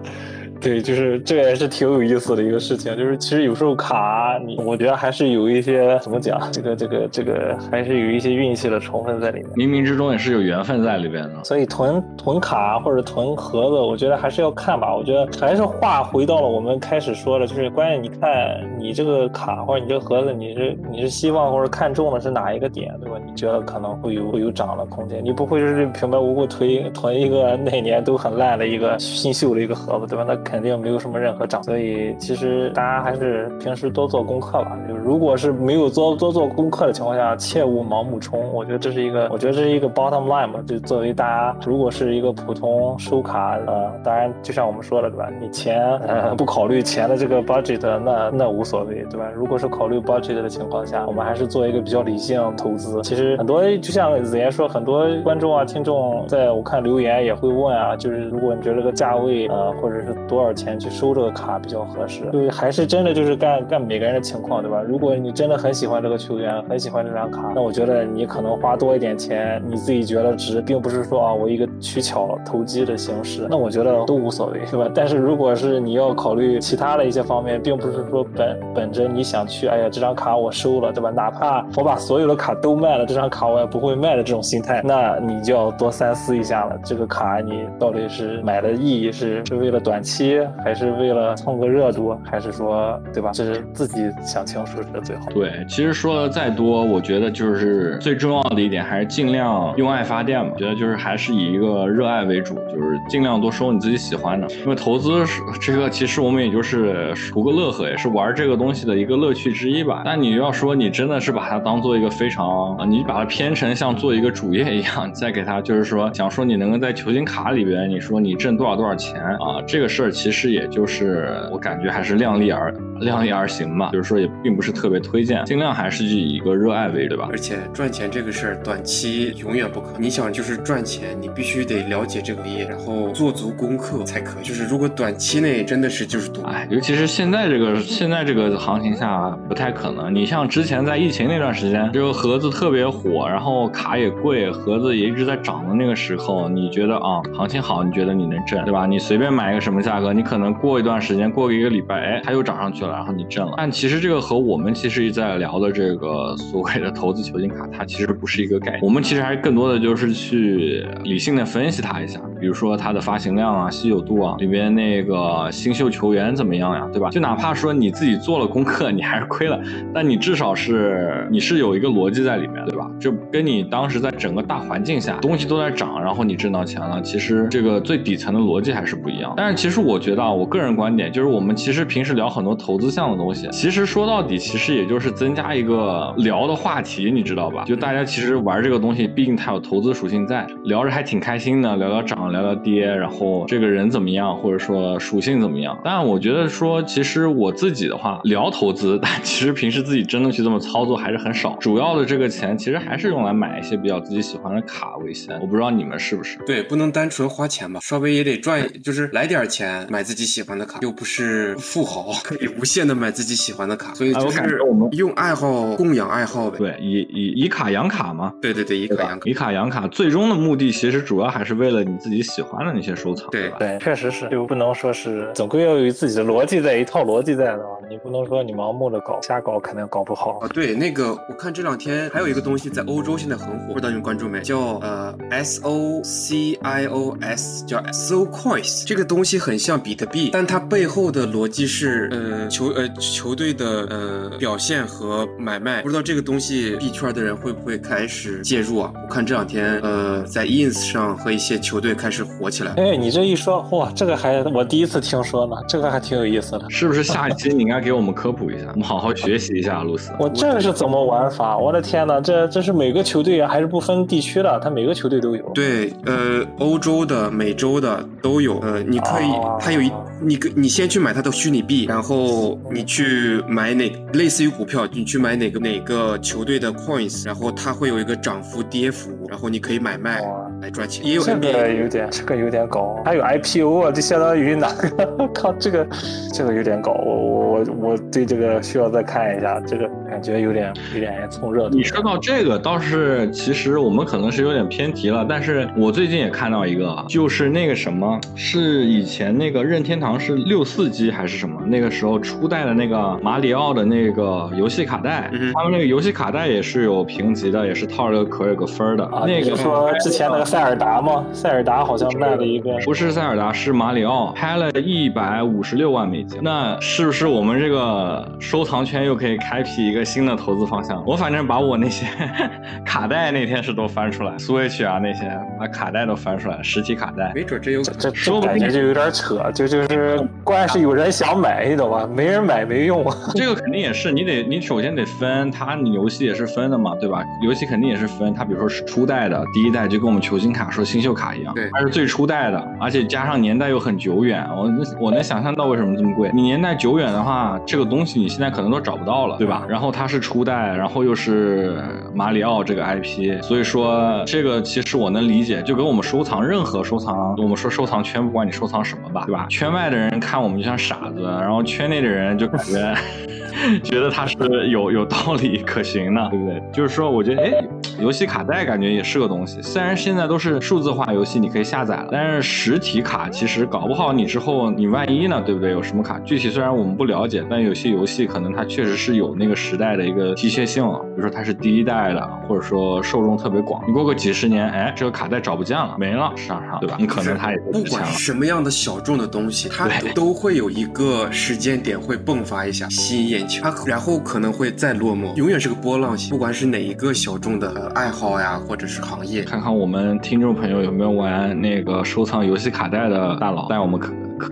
[0.60, 9.50] 对，就是这也是挺有意思的一个事情，就是其实有时候卡，你我觉得还是有一些怎么讲，这个这个这个还是有一些运气的成分在里面。
[9.52, 11.44] 冥冥之中也是有缘分在里边的。
[11.44, 14.96] 所以囤囤卡或者囤盒子，我觉得还是要看吧。
[14.96, 23.18] 我觉得还是话回到了我们开始说的，就是关键你看你这个卡或者你这个盒子，你是你是希望或者看中的是哪一个点，对吧？
[23.26, 30.26] 你觉得可能会有会有涨的空间，你不会就是平白无故囤囤一个那年都很烂的一个新秀的一个盒子，对吧？
[30.28, 31.62] 那肯定没有什么任何涨。
[31.64, 34.78] 所以其实大家还是平时多做功课吧。
[34.88, 38.40] 就如果是没有多多做功课的情况下，切勿盲目冲。
[38.54, 40.60] 我觉得这是一个，我觉得这是一个 bottom line 吧。
[40.68, 45.30] 就作为大家，如果是一个普通收卡，呃，当然就像我们说的，对吧？
[45.42, 49.28] 你钱呃不考虑钱的这个 budget，那那无所谓，对吧？
[49.36, 53.02] 如果是考虑 budget 的情况下，我们还是做一个比较理性投资。
[53.02, 62.26] 其实很多就像子言说，很多观众啊、听众在我看留言也会问啊，就是如果你觉得这个价位呃或者是多多少钱去收这个卡比较合适。
[62.32, 64.82] 就是还是真的就是干干每个人的情况，对吧？
[64.82, 74.92] 如果你真的很喜欢这个球员，很喜欢这张卡，那我觉得你可能花多一点钱，你自己觉得值，并不是说啊我一个取巧投机的形式，那我觉得都无所谓，对吧？
[74.94, 81.10] 但是如果是你要考虑其他的一些方面，并不是说本本着你想去，哎呀这张卡我收了，对吧？
[81.10, 86.78] 哪怕我把所有的卡都卖了，这张卡我也不会卖的这种心态，那你就要多三思一下了。
[86.84, 90.25] 这个卡你到底是买的意义是是为了短期，
[90.64, 93.32] 还是为了蹭个热度，还是说，对吧？
[93.34, 95.26] 这是自己想清楚是最好。
[95.34, 100.52] 对，其实说的再多，我觉得就是最重要的一点还是尽量用爱发电嘛。
[100.58, 104.48] 觉得就是还是以一个热爱为主，就是尽量多收你自己喜欢的。
[104.64, 110.02] 因为投资是这个，其实我们也就是图个乐呵，也是玩这个东西的一个乐趣之一吧。
[110.06, 119.62] 但你要说你真的是把它当做一个非常，你把它偏成像做一个主业一样， 再给它就是说想说你能够在球星卡里边，你说你挣多少多少钱啊？
[119.68, 127.28] 这个事儿其实也就是我感觉还是量力而量力而行吧，就是说也并不是特别推荐，尽量还是以一个热爱为对吧？
[127.30, 130.02] 而且赚钱这个事儿，短期永远不可能。
[130.02, 134.44] 你想就是赚钱，你必须得了解这个业，然后做足功课才可以。
[134.44, 140.14] 就是如果短期内真的是就是赌，哎，尤其是现在这个现在这个行情下不太可能。
[140.16, 148.86] 你像之前在疫情那段时间，这个盒子特别火，然后卡也贵，盒子也一直在涨的那个时候，你觉得啊，行情好，你觉得你能挣，对吧？
[148.86, 153.54] 你随便买一个什么价格，你可能过一段时间，过一个礼拜，哎，它又涨上去了，然后你挣了。
[153.58, 158.82] 但其实这个和我们其实一在聊的这个所谓的投资球星卡，它其实不是一个概念。
[158.82, 167.10] 我们其实还是更多的就是去理性的分析它一下，比如说它的发行量啊、稀有度啊，里边那个新秀球员怎么样呀，对吧？
[167.10, 169.60] 就哪怕说你自己做了功课，你还是亏了，
[169.94, 172.90] 但你至少是你是有一个逻辑在里面，对吧？
[173.00, 179.34] 就跟你当时在整个大环境下东西都在涨，然后你挣到钱了，其实这个最底层的逻辑还是不一样。
[179.36, 187.64] 但是其实我我觉得啊，我个人观点就是，我们其实平时聊很多投资项的东西，其实说到底，其实也就是增加一个聊的话题，你知道吧？
[187.64, 195.80] 就大家其实玩这个东西，毕竟它有投资属性在，聊着还挺开心的，聊聊涨，聊聊跌，然后这个人怎么样，或者说属性怎么样。
[195.82, 201.56] 但我觉得说，其实我自己的话聊投资，但其实平时自己真的去这么操作还是很少。
[201.62, 205.40] 主要的这个钱其实还是用来买一些比较自己喜欢的卡为先。
[205.40, 206.38] 我不知道你们是不是？
[206.46, 216.58] 对，不能单纯花钱吧，稍微也得赚，就是来点钱买自己喜欢的卡，又不是富豪， 可以无限的买自己喜欢的卡，所以就是我们用爱好供养爱好呗。
[216.58, 219.30] 对，以以以卡养卡嘛，对对对，以卡养卡。
[219.30, 223.58] 以卡养卡，最终的目的其实主要还是为了你自己喜欢的那些收藏，对吧？
[223.60, 230.48] 对，确实是，就不能说是总归要有自己的逻辑在，一套逻辑在的啊，你不能说你盲目的搞，瞎搞肯定搞不好啊，。
[230.50, 234.42] 对，那个我看这两天还有一个东西在欧洲现在很火，不知道你们关注没？
[234.42, 238.86] 叫呃 S O C I O S，叫 So Coins。
[238.86, 245.82] 这个东西很像比特币，但它背后的逻辑是呃球呃球队的呃表现和买卖。
[245.82, 248.92] 不知道这个东西币圈的人会不会开始介入啊？
[248.96, 252.74] 我看这两天呃在 Ins 上和一些球队开始火起来。
[252.78, 256.66] 哎，你这一说，哇，这个还我第一次听说呢，这个还挺有意思的。
[256.70, 260.12] 是不是下一期你应该给我们科普一下，我们好好学习一下，露丝。
[260.20, 261.58] 我这个是怎么玩法？
[261.58, 264.60] 我的天呐，这这是每个球队啊，还是不分地区的？
[264.64, 265.52] 它每个球队都有。
[265.54, 268.60] 对，呃，欧洲的、美洲的都有。
[268.60, 269.92] 呃，你可以哦，它有一，
[270.22, 280.22] 你可你先去买它的虚拟币，然后你去买哪类似于股票，你去买哪个哪个球队的 coins，然后它会有一个涨幅、跌幅，然后你可以买卖。
[280.66, 281.06] 来赚钱。
[281.06, 285.28] 也有这个有点，这个有点搞，还有 IPO 啊，就相当于哪个？
[285.34, 285.88] 靠，这个
[286.34, 291.76] 这个有点搞，我我我我对这个需要再看一下，这个感觉有点有点蹭热度。
[291.76, 311.26] 你说到这个，倒是其实我们可能是有点偏题了，但是我最近也看到一个，就是那个什么，是以前那个任天堂是六四机还是什么，那个时候初代的那个马里奥的那个游戏卡带，嗯他们那个游戏卡带也是有评级的，也是套了个壳有个分儿的，啊，那个说之前那个塞尔达吗？
[311.34, 316.40] 塞尔达好像卖了一个，不是塞尔达，是马里奥，拍了一百五十六万美金。
[316.42, 321.04] 那是不是我们这个收藏圈又可以开辟一个新的投资方向？
[321.06, 322.08] 我反正把我那些
[322.88, 325.30] 卡带那天是都翻出来，Switch 啊那些，
[325.60, 327.34] 把卡带都翻出来，实体卡带。
[327.36, 327.84] 没准真有。
[327.84, 332.08] 这这感觉就有点扯，就就是关键是有人想买，你懂吧？
[332.16, 333.06] 没人买没用。
[333.34, 337.22] 这个肯定也是，你得你首先得分它，你游戏也是分的嘛，对吧？
[337.44, 344.72] 游戏肯定也是分，它比如说是初代的，第一代就跟我们球星金卡说新秀卡一样，对它是最初代的，而且加上年代又很久远，我
[345.02, 346.30] 我能想象到为什么这么贵。
[346.36, 349.66] 你年代久远的话，这个东西你现在可能都找不到了，对吧？
[349.68, 351.82] 然后它是初代，然后又是
[352.14, 359.48] 马里奥这个 IP，所以说这个其实我能理解，就跟我们收藏任何收藏，我们说收藏圈，不管你收藏什么吧，对吧？
[359.50, 362.96] 圈外的人看我们就像傻子，然后圈内的人就感觉
[363.84, 364.36] 觉得它是
[364.70, 366.62] 有有道理可行的，对不对？
[366.72, 367.52] 就是说，我觉得哎，
[368.00, 375.72] 游戏卡带感觉也是个东西，虽然现在都是数字化游戏，你可以下载了，但是实体卡其实搞不好你之后你万一呢，对不对？
[375.72, 376.20] 有什么卡？
[376.20, 383.84] 具体虽然我们不了解，但有些游戏可能它确实是有那个时代的一个稀缺性，比如说它是第一代的，或者说受众特别广。
[383.88, 386.96] 你过个几十年，哎，这个卡带找不见了，没了市场上，对吧？
[387.00, 396.30] 你可能它也不管是什么样的小众的东西，它都会有一个时间点会迸发一下，吸引眼球，它然后可能会再落寞，永远是个波浪形。
[396.30, 404.00] 不管是哪一个小众的爱好呀，或者是行业，看看我们听众朋友有没有玩那个收藏游戏卡带的大佬，带我们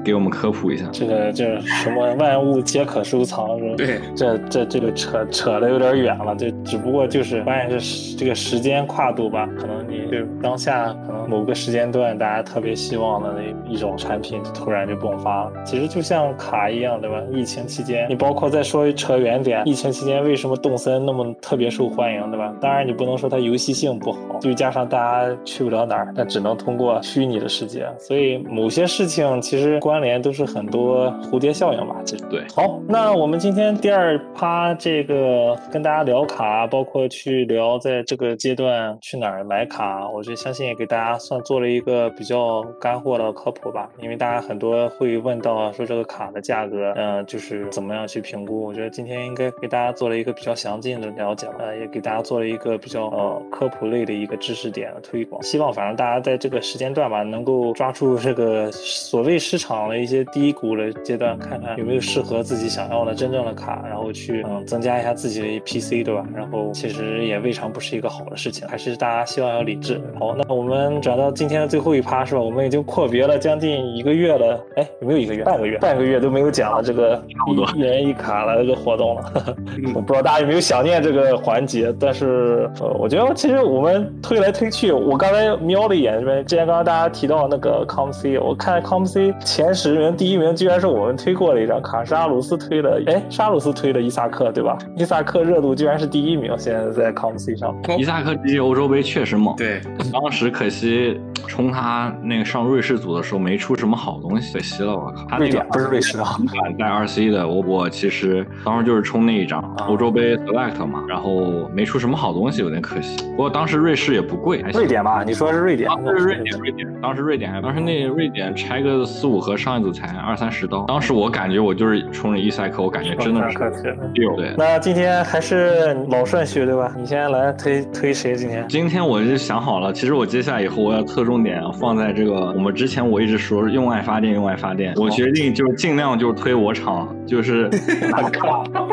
[0.03, 0.85] 给我们科普一下。
[0.91, 3.57] 这个这什么万物皆可收藏？
[3.75, 15.51] 对，这这这个扯扯的有点远了，这只不过就是关键是这个时间跨度吧，可能你就当下可能某个时间段大家特别希望的那一种产品突然就迸发了。
[15.65, 17.21] 其实就像卡一样，对吧？
[17.31, 22.53] 疫情期间，你包括再说扯远点，疫情期间为什么动森那么特别受欢迎，对吧？
[22.61, 31.95] 当然你不能说它游戏性不好，就加上大家去不了哪儿，那只能通过虚拟的世界，所以某些事情其实关联都是很多蝴蝶效应吧。
[32.05, 43.89] 其实对，好，那我们今天第二趴这个跟大家聊卡，包括去聊在这个阶段去哪儿买卡，我就相信也给大家算做了一个比较干货的科普吧。
[44.01, 48.63] 因为大家很多会问到说这个卡的价格，呃，就是怎么样去评估。
[48.63, 55.41] 我觉得今天应该给大家做了一个比较详尽的了解，呃，也给大家做了一个比较呃科普类的一个知识点的推广。
[55.43, 66.25] 希望反正大家在这个时间段吧，能够抓住这个所谓市场的一些低谷的阶段，看看有没有适合自己想要的真正的卡，然后去嗯增加一下自己的 PC，对吧？
[66.35, 70.01] 然后其实也未尝不是一个好的事情，还是大家希望要理智。
[70.19, 72.41] 好，那我们转到今天的最后一趴是吧？
[72.41, 75.43] 我们已经阔别了将近一个月了，哎，有没有一个月？
[75.43, 79.33] 半个月，半个月都没有讲了这个一一人一卡了这个活动了。
[79.77, 94.75] 嗯 我不知道大家有没有想念这个环节，但是呃，我觉得其实我们推来推去，我刚才瞄了一眼这边，之前刚刚大家提到那个 ComC，我看 ComC 前十名第一名居然是我们推过的一张卡，是阿鲁斯推的，哎，是阿鲁斯推的伊萨克对吧？
[94.97, 97.71] 伊萨克热度居然是第一名，现在在 ComC 上。
[97.95, 99.79] 伊萨克这届欧洲杯确实猛，对，
[100.11, 105.25] 当时可惜冲他那个上瑞士组的时候没出什么好东西，可惜了，我靠。
[105.29, 113.17] 他那个瑞典不是瑞士的啊，版带二 C 的，我我其实当时就是冲那一张啊欧洲杯 Select 嘛，然后没出什么好东西，有点可惜。
[113.31, 115.23] 不过当时瑞士也不贵，瑞典吧？
[115.23, 115.89] 你说是瑞典？
[115.89, 120.85] 当时瑞典，瑞典，当时瑞典还，当时那瑞典拆个四五盒，上一组才二三十刀。
[120.85, 123.97] 当时我感觉我就是冲着伊塞克，我感觉真的是。
[124.13, 124.53] 六对。
[124.57, 126.93] 那今天还是老顺序对吧？
[126.97, 128.65] 你先来推推谁今天？
[128.67, 134.93] 今天我就想好了，其实我接下来以后我要侧重点放在这个我们之前我一直说用爱发电，用爱发电。
[134.97, 137.69] 我决定就是尽量就是推我厂，就是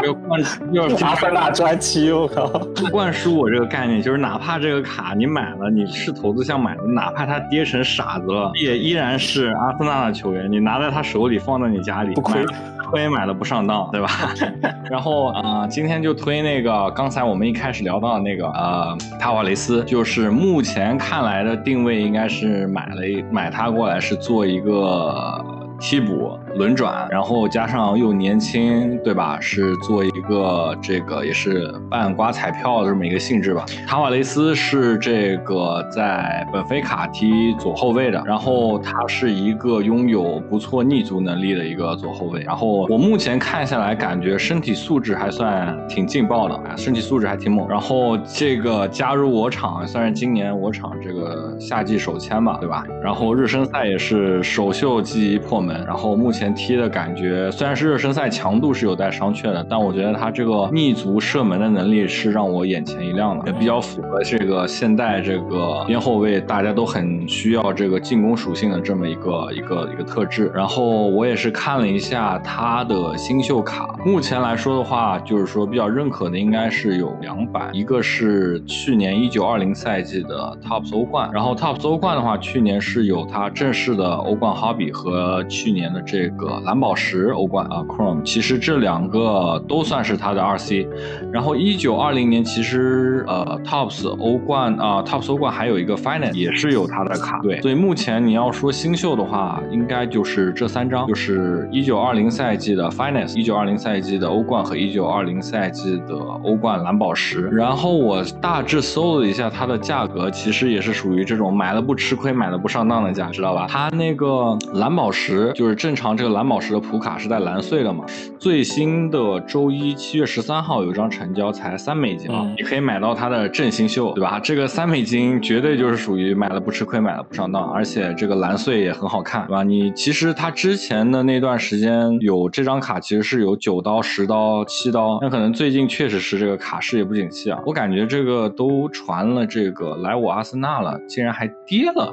[0.04, 0.40] 要 灌
[0.72, 2.46] 要查三大专辑，我靠！
[2.92, 12.46] 灌输我这个概念，就是哪怕这个卡你买了，你是投资项买的，哪怕他跌成傻子了，也依然是阿森纳的球员，你拿在他手里，放在你家里，不亏买
[12.90, 14.08] 亏买了不上当，对吧？
[14.90, 25.60] 然后啊、呃今天就推那个刚才我们一开始聊到的那个呃塔瓦雷斯，就是目前看来的定位应该是买了一买他过来是做一个。
[25.80, 29.38] 替补轮转，然后加上又年轻，对吧？
[29.40, 33.64] 是做一个这个也是半刮彩票的这么一个性质吧。
[33.86, 42.40] 塔瓦雷斯是这个在本菲卡踢左后卫的，然后他是一个拥有不错逆足能力的一个左后卫。
[42.42, 47.68] 然后我目前看下来，感觉身体素质还算挺劲爆的，啊，身体素质还挺猛。
[47.68, 52.84] 然后这个加入我厂，算是今年我厂这个夏季首签吧，对吧？
[53.02, 55.84] 然后热身赛也是首秀即破门。
[55.86, 70.50] 然后目前踢的感觉，虽然是热身赛强度是有待商榷的，但我觉得他这个逆足射门的能力是让我眼前一亮的，也比较符合这个现代这个边后卫大家都很需要这个进攻属性的这么一个一个一个特质。
[70.54, 90.88] 然后我也是看了一下他的新秀卡，目前来说的话，就是说比较认可的应该是有两版，一个是去年一九二零赛季的 Tops 欧冠，然后 Tops 欧冠的话，去年是有他正式的欧冠 Hobby 和去年的这个蓝宝石欧冠啊，Chrome，其实这两个都算是它的二 C。
[91.32, 97.60] 然后一九二零年其实呃 Tops 欧冠啊 Tops 欧冠还有一个 Finance 也是有它的卡，对。
[97.60, 107.48] 所以目前你要说新秀的话，应该就是这三张，就是一九二零赛季的 Finance，一九二零赛季的欧冠和一九二零赛季的欧冠蓝宝石。
[107.52, 113.66] 然后我大致搜了一下它的价格，其实也是属于这种买了不吃亏，买了不上当的价，知道吧？
[113.68, 118.04] 它那个蓝宝石就是正常这个蓝宝石的普卡是在蓝穗的嘛。
[118.38, 124.38] 最新的周一七月十三号有一张成交才三美金啊，你可以买到它的振兴秀，对吧？
[124.38, 129.62] 这个三美金绝对就是属于买了不吃亏，买了不上当，而且这个蓝穗也很好看，对吧？
[129.62, 137.58] 你其实它之前的那段时间有这张卡，其实是有九刀、十刀、七刀，那可能最近确实是这个卡市也不景气啊。
[137.64, 142.10] 我感觉这个都传了这个来我阿森纳了，竟然还跌了，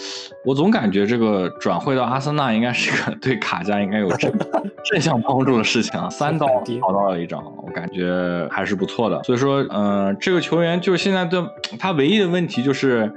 [0.48, 4.32] 我总感觉这个转会到阿森纳应该是个对卡加应该有正
[4.89, 6.10] 正向帮助的事情啊。
[6.10, 6.48] 三刀
[6.80, 9.22] 淘到了一张，我感觉还是不错的。
[9.24, 11.45] 所以说，嗯，这个球员就是现在的
[11.78, 13.12] 他唯一的问题就是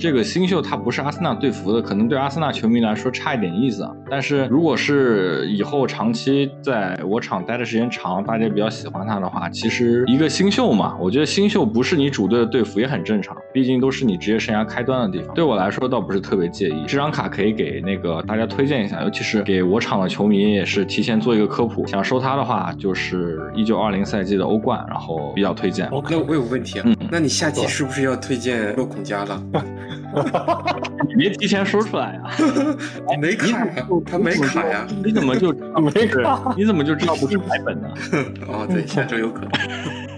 [0.00, 3.90] 这个新秀他不是阿森纳队服的，可能对阿森纳球迷来说差一点意思啊。
[4.08, 15.34] 但是如果是以后长期在我场待的时间长，大家比较喜欢他的话，其实一个新秀嘛，我觉得新秀不是你主队的队服也很正常，毕竟都是你职业生涯开端的地方。
[15.34, 25.88] 对我来说倒不是特别介意，这张卡可以给那个大家推荐一下，尤其是给我场的球迷也是提前做一个科普，想收他的话就是一九二零赛季的欧冠，然后比较推荐。
[25.90, 29.42] 那我有个问题啊，那你下期是不是要推荐洛孔加了？
[31.08, 32.22] 你别提前说出来呀！
[33.20, 36.54] 没卡呀，他没卡呀，你怎么就没卡？
[36.56, 37.88] 你怎么就知道不是白本呢？
[38.48, 39.50] 哦，对，下周有可能。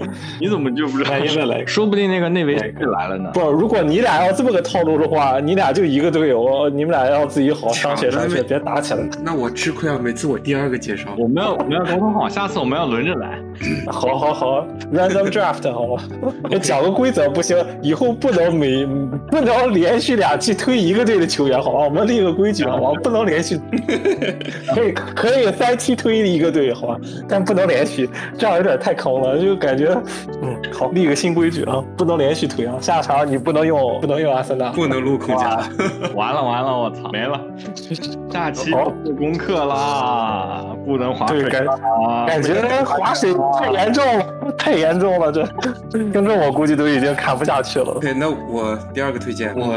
[0.40, 1.12] 你怎么就不知道？
[1.66, 3.30] 说不定那个内维斯来了呢。
[3.32, 9.00] 不，如果你俩要这么个套路的话，你俩就一个队友，你们俩要自己好好商学商学，别打起来。
[9.22, 9.98] 那我吃亏啊！
[10.00, 13.38] 每次我第二个介绍，我们要我们要沟通好，下次我们要轮着来。
[13.90, 16.02] 好好好，random draft 好 吧？
[16.62, 18.86] 讲个规则不行，以后不能每
[19.30, 21.80] 不能连续俩去推一个队的球员，好吧？
[21.84, 23.00] 我们立个规矩，好吧？
[23.02, 23.58] 不能连续，
[24.74, 26.96] 可以可以三期推一个队，好吧？
[27.28, 28.08] 但不能连续，
[28.38, 29.87] 这样有点太坑了，就感觉。
[30.42, 32.74] 嗯，好，立个新规矩啊，不能连续推啊。
[32.80, 35.56] 下场你不能用，不能用阿森纳，不能录空加，
[36.14, 37.40] 完了完了，我操，没了。
[38.30, 42.26] 下期做功课啦，不能划水啊！
[42.26, 42.54] 感觉
[42.84, 45.42] 划水太严重了，太严重了，这
[46.12, 47.96] 跟着我估计都已经看不下去了。
[48.00, 49.74] 对，那我第二个推荐，我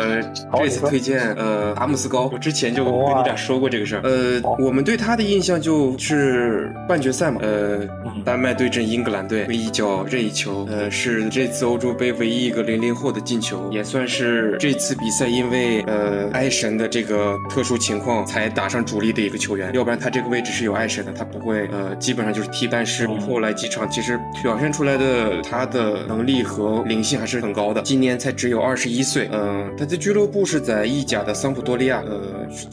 [0.60, 4.02] 这次推荐呃阿姆斯高，我之前就跟你俩说过这个事儿。
[4.04, 7.80] 呃，我们对他的印象就是半决赛嘛，呃，
[8.26, 22.68] 丹麦对阵英格兰队，一脚任意球，呃，是这次欧洲杯唯一一个零零后的进球，也算是这次比赛因为呃爱神的这个特殊情况才打上主力的一个球员，要不然他这个位置是有爱神的，他不会呃基本上就是踢。
[22.72, 27.82] 但是后来几场其实表现出来的他的能力和灵性还是很高的。
[27.82, 32.22] 今年才只有二十一岁，嗯，他的俱乐部是在意甲的桑普多利亚，呃，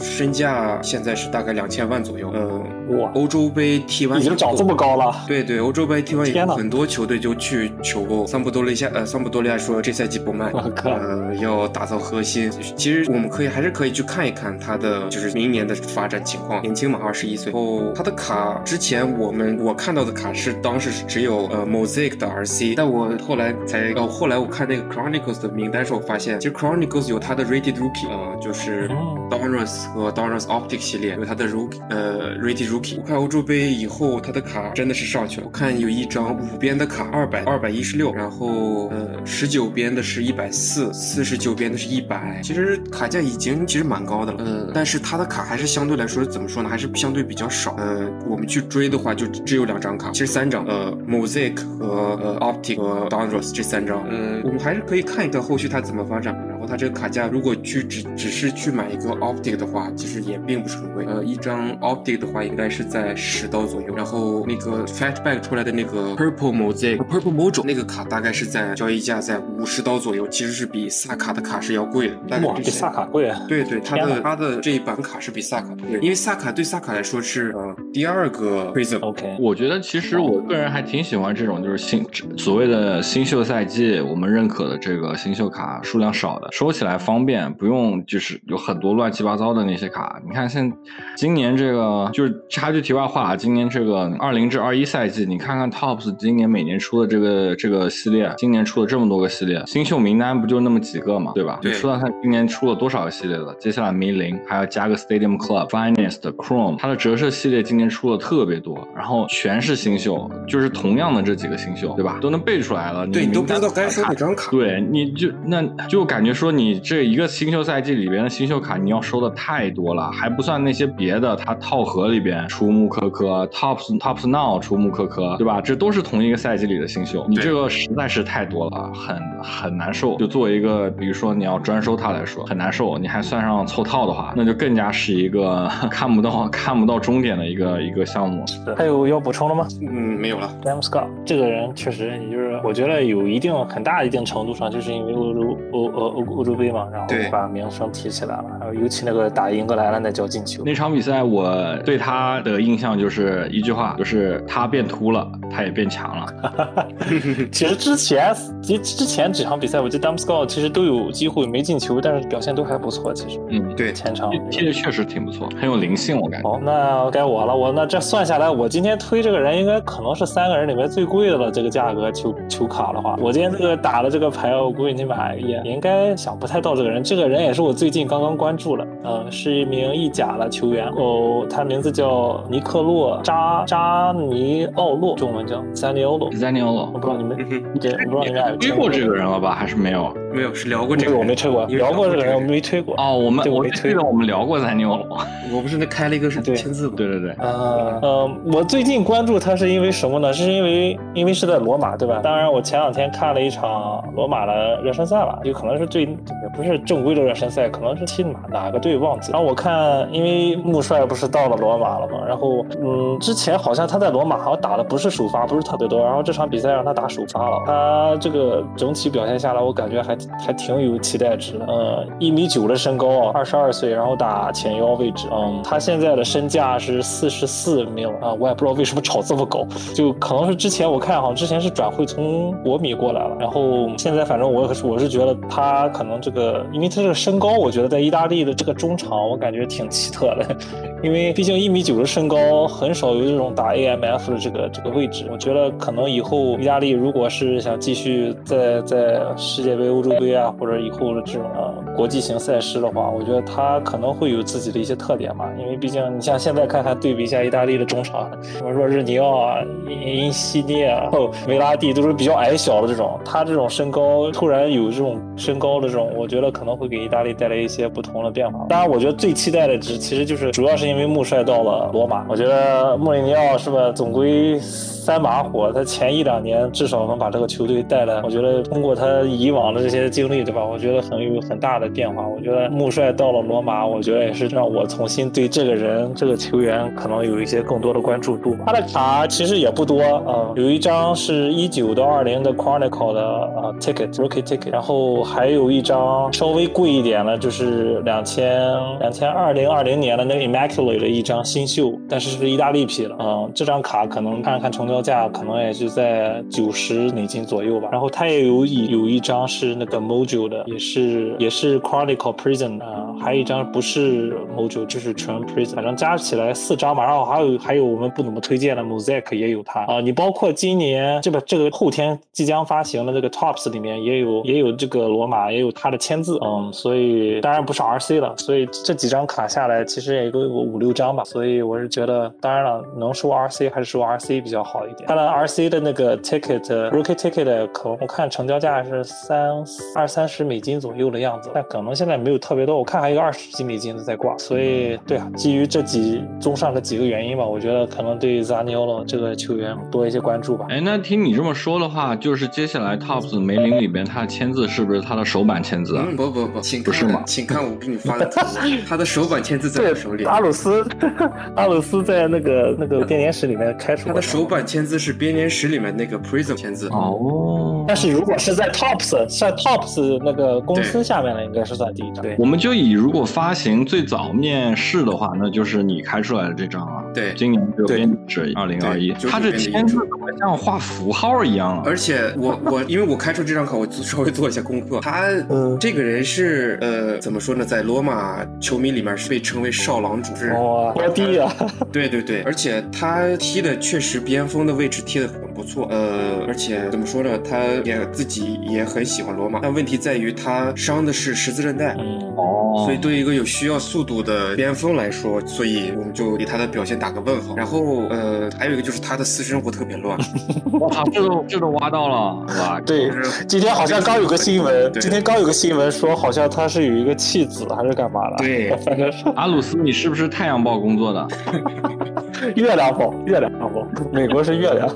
[0.00, 10.50] 身价现在是大概两千万左右，嗯，哇，欧洲杯踢完已经涨这么高了，对对，欧洲杯踢完以后，很多球队就去求购桑普多利亚，呃，桑普多利亚说这赛季不卖，
[10.84, 12.50] 呃，要打造核心。
[12.76, 17.52] 其实我们可以还是可以去看一看他的就是明年的发展情况，年轻嘛，二十一岁。
[17.52, 28.88] 后他的卡之前我们我看到的卡是当时是只有呃 Mosaic 的 RC，但我后来才哦，后来我看那个 Chronicles 的名单时候发现，其实 Chronicles 有他的 Rated Rookie 啊，就是
[29.30, 32.98] Donruss 和 Donruss Optic 系列有他的 Rookie 呃 Rated Rookie。
[32.98, 51.86] 我看欧洲杯以后他的卡真的是上去了，我看有一张五边的卡二百二百一十六，然后呃十九边的是一百四，四十九边的是一百，其实卡价已经其实蛮高的了，呃，但是他的卡还是相对来说怎么说呢，还是相对比较少，呃，我们去追的话就只有两张卡，其实三张，呃，Mosaic 和
[52.22, 56.36] 呃 Optic 和 Donruss 这三张，嗯，我们还是可以看一看后续它怎么发展。
[56.68, 63.94] 它这个卡价如果去只只是去买一个 Optic 的话，其实也并不是很贵，呃，一张 Optic 的话应该是在十刀左右。
[63.96, 72.38] 然后那个 Fatback 出来的那个 Purple Mosaic Purple Mojo 那个卡大概是在交易价在五十刀左右，其实是比萨卡的卡是要贵的。
[72.46, 73.40] 哇，比萨卡贵啊！
[73.48, 79.00] 对对，它的它的这一版卡是比萨卡贵，因为萨卡对萨卡来说是呃第二个 Prism。
[79.00, 82.04] OK，我觉得其实我个人还挺喜欢这种就是新
[82.36, 86.48] 所谓的新秀赛季我们认可的这个新秀卡数量少的。
[86.58, 90.20] 收起来方便，不用就是有很多乱七八糟的那些卡。
[90.26, 90.72] 你看现
[91.16, 101.60] 今年这个就是插句题外话，今年这个二零至二一赛季，你看看 Tops 今年每年出的这个这个系列，今年出了这么多个系列，新秀名单不就那么几个嘛，对吧？
[101.62, 103.54] 对你说到他今年出了多少个系列了？
[103.60, 112.18] 接下来梅林，还要加个 Stadium Club、Finest、Chrome，它的折射系列今年出了特别多，然后全是新秀，就是同样的这几个新秀，对吧？
[112.20, 114.50] 都能背出来了，对你都不知道该说收哪张卡。
[114.50, 125.60] 对，你就那就感觉说你这一个新秀赛季里边的新秀卡，你要收的太多了，还不算那些别的，它套盒里边出木科科、Tops Tops Now 出木科科，对吧？
[125.60, 130.16] 这都是同一个赛季里的新秀，你这个实在是太多了，很很难受。
[130.16, 132.96] 就作为一个，比如说你要专收它来说，很难受。
[132.98, 138.44] 你还算上凑套的话，那就更加是一个 看不到看不到终点的一个一个项目。
[138.76, 139.90] 还有要补充的吗嗯，
[140.20, 140.48] 没有了。
[140.62, 148.44] ？Dam Scott 这个人确实，也就是我觉得有一定很大一定程度上，就是因为欧洲欧欧欧欧洲杯嘛，然后对把名声提起来了。
[148.60, 156.86] 然后尤其那个打英格兰的那脚进球，那场比赛，我对他的印象就是一句话，就是他变秃了，他也变强了。
[157.52, 163.12] 其实之前之之前几场比赛，我记得 Dam Scott 其实都有机会没进球，但是表现都还不错。
[163.12, 166.48] 其实嗯，对，前场踢的确实挺不错，很有灵性，我感觉。
[166.48, 167.54] 好，那该我了。
[167.54, 171.50] 我那这算下来，我今天推这个人应该可能是三个人里面最贵的了。
[171.50, 177.02] 这个价格球球卡的话，我今天这个打的这个牌，我估计你们也也应该想不太到这个人。
[177.02, 186.28] 这个人也是我最近刚刚关注的，呃，是一名意甲的球员，哦，他名字叫尼克洛扎扎尼奥洛，中文叫扎尼奥洛。
[186.30, 189.54] a n i o 我不知道你们嗯哼，也不知道你们俩有追过这个人了吧？
[189.54, 190.12] 还是没有？
[190.32, 192.94] 没有，是聊过这这个我没吹过，聊过这个人，我，没吹过。
[192.98, 195.06] 哦，我们我没推过我们聊过 i o
[195.52, 196.94] 我不是那开了一个是对签字吗？
[196.96, 200.32] 对对对，啊呃，我最近关注他是因为什么呢？
[200.32, 202.20] 是因为因为是在罗马，对吧？
[202.22, 209.38] 当然，我前两天看了一场罗马的热身赛吧，有可能是最也不是正规的热身赛，可能是踢哪哪个队忘记了。
[209.38, 220.14] 然后我看，因为穆帅不是到了罗马了嘛，然后嗯，之前好像他在罗马好像打的不是首发，不是特别多，然后这场比赛让他打首发了，他这个整体表现下来，我感觉还
[220.44, 221.66] 还挺有期待值的。
[221.66, 240.56] 呃，一米九的身高啊，二十二岁，然后打前腰位置，嗯，他现在的身价是四十四 mil 啊，我也不知道为什么炒这么高，就可能是之前我看好像之前是转会从国米过来了，然后现在反正我我是觉得他可能这个，因为他这个身高，我觉得在意大利的这个中场，我感觉挺奇特的，
[241.02, 259.58] 因为毕竟一米九的身高很少有这种打 AMF 的这个这个位置，我觉得可能以后意大利如果是想继续在在世界杯、欧洲杯啊，或者以后的这种呃国际型赛事的话，我觉得他可能会有自己的一些特点嘛，因为毕竟你像现在看看对比一下意大利的中场，什么若日尼奥啊、
[259.88, 268.66] 因因西涅啊、哦维拉蒂都是比较矮小的这种，他这种身高突然有这种身高的这种，我觉得可能会给意大利带来一些不同的变化。
[268.68, 280.64] 当然，我觉得最期待的只其实就是主要是因为穆帅到了罗马，我觉得穆里尼奥是吧，总归三把火，他前一两年至少能把这个球队带来，我觉得通过他以往的这些经历，对吧？
[280.64, 282.26] 我觉得很有很大的变化。
[282.26, 288.56] 我觉得穆帅到了罗马，我觉得也是让我重新对这个人、这个球员可能有一些更多的关注度。
[288.66, 307.88] 他的卡其实也不多啊、呃有一张是一九到二零的 Chronicle 的呃 ticket rookie ticket，然后还有一张稍微贵一点的，就是两千两千二零二零年的那个 imac 的一张新秀，但是是意大利批的啊、呃这张卡可能看了看成交价，可能也就在九十美金左右吧。
[307.90, 317.04] 然后它也有一有一张是那个 Mojo 的，也是也是 Chronicle Prison 啊、还有一张不是 Mojo，就是纯 Prison，反正加起来四张吧。
[317.04, 331.24] 然后还有还有我们不怎么推荐的 Mosaic 也有它啊、你包括今年这个这个后天即将发行的这个 Tops 里面也有也有这个罗马也有它的签字，嗯，所以当然不是 RC 了，所以这几张卡下来其实也有五六张吧。
[331.24, 335.08] 所以我是觉得，当然了，能收 RC 还是收 RC 比较好一点。
[335.08, 339.64] 当然 RC 的那个 ticket rookie ticket 可能我看成交价是三
[339.94, 344.36] 二三十美金左右的样子，但可能现在没有特别多，我看还有二十几美金的在挂。
[344.38, 350.66] 所以对啊，基于这几综上的几个原因吧，我觉得可能对 Zaniolo 这个球员多一些关注吧。
[350.68, 356.04] 哎，那听你这么说的话，就是接下来 Tops 梅林里边他的签字是不是他的首版签字啊？
[356.06, 358.40] 嗯，不不不，请看不是吗请看我给你发的图，
[358.88, 360.24] 他的首版签字在我手里。
[360.24, 360.86] 阿鲁斯，
[361.54, 366.88] 阿鲁斯在那个那个编年史里面开出过他的首版签字是编年史里面那个 Prism 签字。
[366.88, 372.22] 哦，但是如果是在 Tops 在 Tops 那个公司下面的，应该是算第一张。
[372.22, 377.04] 对，我们就以如果发行最早面世的话，那就是你开出来的这张啊。
[377.14, 381.82] 对今年这个编年史二零二一，他这签字怎么像画符号一样啊？
[381.84, 385.00] 而且我我因为我开出这张卡，我稍微做一下功课。
[385.00, 391.52] 他、嗯这个人是呃怎么说呢，在罗马球迷里面是被称为少郎主，高低啊！
[391.92, 401.94] 对对对，而且他踢的确实边锋的位置踢的很不错，呃，而且怎么说呢，他也自己也很喜欢罗马，但问题在于他伤的是十字韧带。
[401.98, 407.54] 嗯，哦，所以对于一个有需要速度的边锋来说，所以我们就给他的表现打个问号。
[407.56, 410.18] 然后呃，还有一个就是他的私生活特别乱，
[410.72, 412.80] 我操，这都这都挖到了，哇！
[412.80, 413.10] 对，
[413.46, 418.36] 今天好像刚有个新闻，对今天刚有个新闻说，好像他是有一个弃子还是干嘛的？
[418.38, 421.28] 对反正是阿鲁斯，你是不是太阳报工作的？
[422.56, 423.70] 月亮报，月亮报，
[424.12, 424.88] 美国是月亮。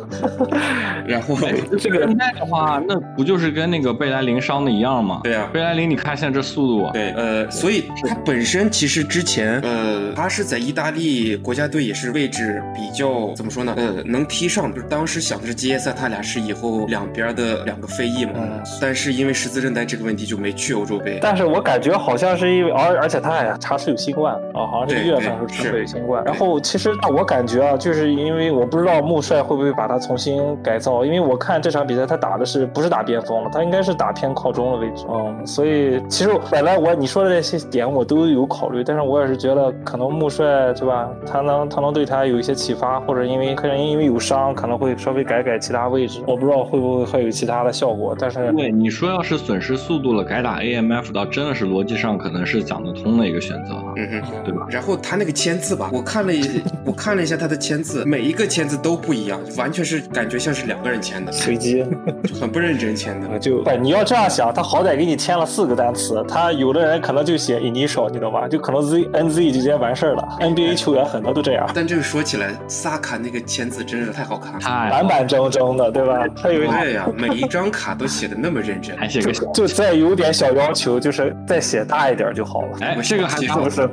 [1.07, 1.37] 然后
[1.79, 5.21] 这个现在的话，那不就是跟那个贝莱林伤的一样吗？
[5.25, 13.75] 对啊贝莱林，你看现在这速度，对，呃，所以他本身其实之前，呃，他是在意大利国家队也是位置比较怎么说呢？
[13.77, 21.19] 呃，能踢上，就是当时想的是杰耶萨他俩是以后两边的两个飞翼嘛，嗯但是因为十字韧带这个问题就没去欧洲杯。
[21.21, 26.23] 但是我感觉好像是因为，而而且他还查出有新冠啊，好像这个对月份时候对查出有新冠。
[26.25, 35.05] 然后其实我感觉啊，就是因为我不知道穆帅会不会把他重新改造，因为我看这场比赛他打的是不是打边锋了，他应该是打偏靠中的位置。
[35.09, 54.23] 嗯，所以其实本来我你说的这些点我都有考虑，但是我也是觉得可能穆帅对吧，他能他能对他有一些启发，或者因为可能因为有伤可能会稍微改改其他位置，我不知道会不会会有其他的效果，但是对你说要是损失速度了，改打 AMF 倒真的是逻辑上可能是讲得通的一个选择啊，嗯哼。
[54.45, 54.67] 对吧？
[54.71, 61.85] 然后他那个签字吧，我看了一， 我看了一下他的签字，每一个签字都不一样，完全是感觉像是两个人签的，随机。
[62.25, 63.29] 就很不认真签的。
[63.29, 68.47] 啊， 就不，你要这样想，他好歹给你签了四个单词，他有的人可能就写 initial，你懂吧？
[68.49, 70.29] 就可能 Z N Z 就直接完事儿了。
[70.41, 74.61] NBA 球员很多都这样，但这个说起来，萨卡那个签字真是太好看了。
[74.91, 76.27] 板板正正的，对吧？
[76.37, 78.97] 他有一对呀、每一张卡都写的那么认真。
[78.97, 82.79] 还写个小，就再有点小要求，就是再写大一点就好了。
[82.81, 83.89] 哎，这个还是不是？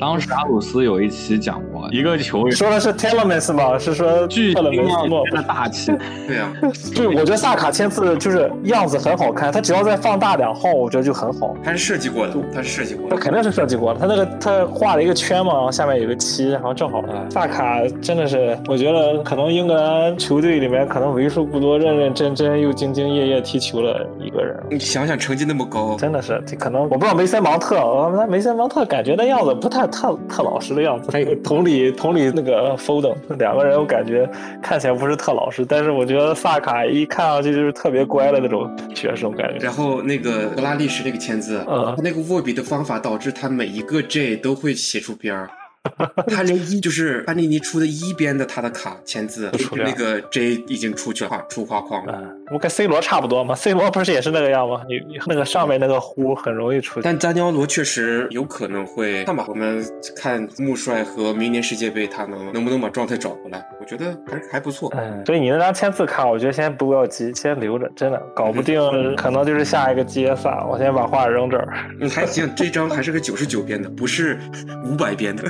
[0.00, 3.78] 当时阿鲁斯有一期讲过，一个球员说的是 Telemans 吗？
[3.78, 5.22] 是说巨特勒梅斯吗？
[5.32, 5.90] 的大气，
[6.28, 6.52] 对呀、
[6.94, 11.54] 就是我觉得萨卡签字就是样子很好看，他只要再放大两号，我觉得就很好。
[11.64, 13.16] 他是设计过的，他是设计过的。
[13.16, 24.54] 他肯定是设计过的，他那个他画了一个圈嘛，然后下面有个七，然后正好萨卡真的是，我觉得可能英格兰球队里面可能为数不多认认真真又兢兢业业踢球的一个人。
[24.70, 31.10] 你想想，成绩那么高，真的是，这可能我不知道梅森芒特，梅森芒特感觉那样子不太特特老实的样子。
[31.12, 34.28] 还有同理同理那个 Foden 两个人，我感觉
[34.62, 39.64] 看起来不是特老实，但是我觉得萨卡一看上去就是特别乖的那种学生感觉。
[39.64, 45.50] 然后那个格拉利什那个签字，嗯他那个握笔的方法导致他每一个 J 都会写出边儿。
[46.28, 52.18] 他连一就是班尼尼出的一边的他的卡签字那个 J 已经出去画出画框了。
[52.18, 54.82] 嗯，我跟 C 罗差不多嘛，C 罗不是也是那个样吗？
[54.86, 57.00] 你你那个上面那个弧很容易出。
[57.00, 59.82] 但扎尼奥罗确实有可能会看吧，我们
[60.14, 64.92] 看穆帅和明年世界杯他能能不能把状态找回来，我觉得还还不错。
[64.94, 68.78] 嗯，所以你那张签字卡，我觉得先不要急，先留着，真的，搞不定
[69.16, 71.68] 可能就是下一个接萨，我先把话扔这儿。
[72.00, 74.38] 嗯，还行，这张还是个九十九边的，不是
[74.84, 75.44] 五百边的。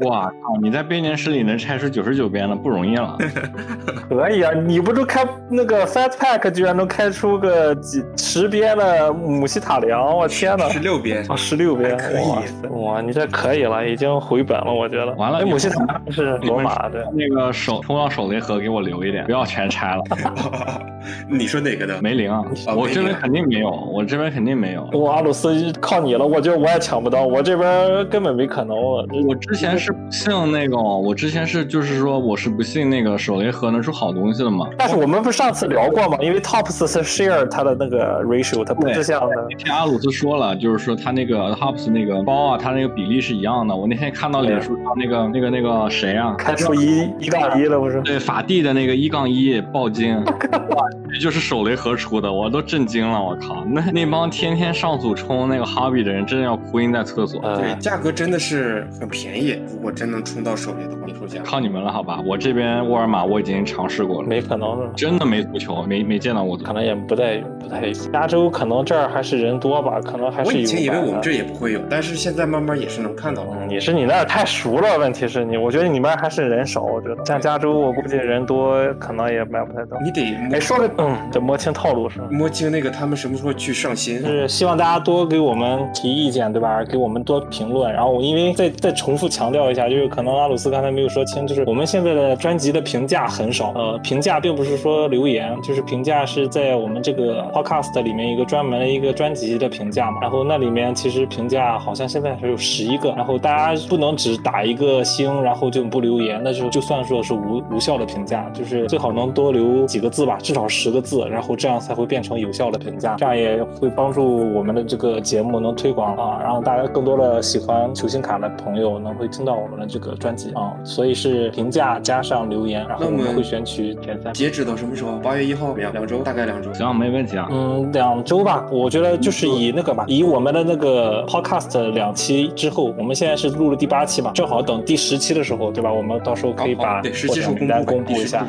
[0.00, 0.60] 哇靠！
[0.62, 3.18] 你在编年史里能拆出九十九边了，不容易了。
[4.08, 10.68] 可以啊，你不都开那个 Pack 居然能开出个几十边的姆希塔良，我天呐！
[10.70, 15.12] 十六边啊，十六边，可以哇塞哇，你这可以了，已经回本了，我觉得。
[15.14, 20.02] 完了哎，姆希塔良是罗马的，那个手冲到手雷盒给我留一点，不要全拆了。
[21.28, 22.00] 你说哪个的？
[22.02, 22.42] 梅林啊，
[22.76, 24.88] 我这边肯定没有，我这边肯定没有。
[24.92, 29.06] 我阿鲁斯靠你了，我觉得我也抢不到，我这边根本没可能了。
[29.26, 34.68] 我之前是不信那个，我之前是就是说我是不信那个手雷盒能出好东西的嘛。
[34.76, 36.16] 但是我们不是上次聊过吗？
[36.20, 39.46] 因为 Tops 是 share 它的那个 ratio，它不是像的。
[39.50, 43.74] 那天阿鲁斯说了，就是说他那个 Tops 那个包啊，他那个比例是一样的。
[43.74, 48.00] 我那天看到脸书上那个那个那个谁啊，开出一一杠一了，不是？
[48.02, 53.64] 对法蒂的那个一杠一爆金，哇， 这就是手雷盒出的，我都震惊了，我靠！
[53.66, 57.40] 那那帮天天上组冲那个 Hobby 的人，真的要哭晕在厕所。
[57.42, 59.60] 呃对，价格真的是很便便宜。
[59.72, 61.00] 如果真能冲到手雷的话，
[61.44, 62.20] 靠你们了，好吧？
[62.24, 66.56] 我这边沃尔玛我已经尝试过了，没可能的，真的没足球，没没见到过。
[66.56, 67.92] 可能也不太不太。
[68.12, 70.56] 加州可能这儿还是人多吧，可能还是有。
[70.56, 73.44] 我以前以为我们这也不会有，但是现在慢慢也是能看到。
[73.52, 79.96] 嗯，也是你那儿太熟了，问题是你，我觉得你们还是人少，我觉得像加州，我估计人多，可能也买不太到。
[80.02, 82.26] 你得哎，说个嗯，得摸清套路是吧？
[82.30, 84.18] 摸清那个他们什么时候去上新。
[84.20, 86.82] 是希望大家多给我们提意见，对吧？
[86.84, 87.92] 给我们多评论。
[87.92, 93.72] 然后我，因为再再重复强调一下，就是可能阿鲁斯刚才没有说清，就是我们现在的专辑的评价很少。
[93.74, 100.18] 呃，评价并不是说留言，就是评价是在我们这个 podcast 里面一个专门的一个专辑的评价嘛。
[100.20, 124.32] 然后那里面其实评价好像现在是有十一个，然后大家不能只打一个星，然后就不留言，那就就算说是无无效的评价，就是最好能多留几个字吧，至少十个字，然后这样才会变成有效的评价，这样也会帮助我们的这个节目能推广啊，让大家更多的喜欢球星卡的朋友能会听到我们的这个专辑啊，所以是评价加上留言，然后我们会选取前三。
[124.32, 125.18] 截止到什么时候？
[125.18, 126.72] 八月一号，两两周，大概两周。
[126.74, 127.48] 行，没问题啊。
[127.50, 135.92] 嗯，两周吧，我觉得就是以那个吧，以我们的那个 podcast 两期之后，我们现在是录了第八期嘛，正好等第十期的时候，对吧？
[135.92, 138.46] 我们到时候可以把获奖名单公布一下。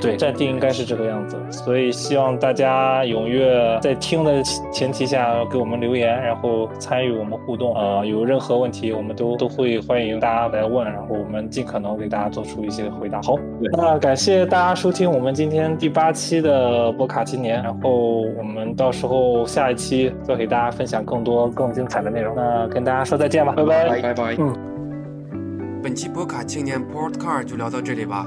[0.00, 4.40] 对，暂定应该是这个样子，所以希望大家踊跃在听的
[4.72, 7.74] 前提下给我们留言，然后参与我们互动。
[7.74, 13.20] 呃，有任何问题，我们都都会欢迎大家来问，然后我们尽可能给大家做出一些回答。
[13.22, 13.34] 好，
[13.76, 22.34] 那感谢大家收听我们今天第八期的波卡青年，然后我们到时候下一期再给大家分享更多更精彩的内容。
[22.34, 24.36] 那跟大家说再见吧，拜拜，拜拜。
[24.38, 28.26] 嗯，本期波卡青年 Podcast 就聊到这里吧。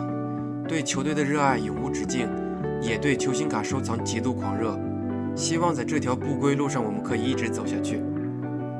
[0.68, 2.30] 对球队的热爱永无止境，
[2.82, 4.80] 也对球星卡收藏极度狂热。
[5.36, 8.02] 希望在这条不归路上，我们可以一直走下去。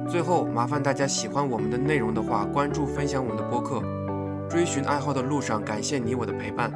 [0.08, 3.82] 最后，麻烦大家喜欢我们的内容的话，关注分享我们的播客。
[4.50, 6.72] 追寻爱好的路上，感谢你我的陪伴。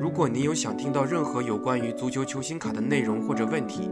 [0.00, 3.90] 如果您有想听到任何有关于足球球星卡的内容或者问题，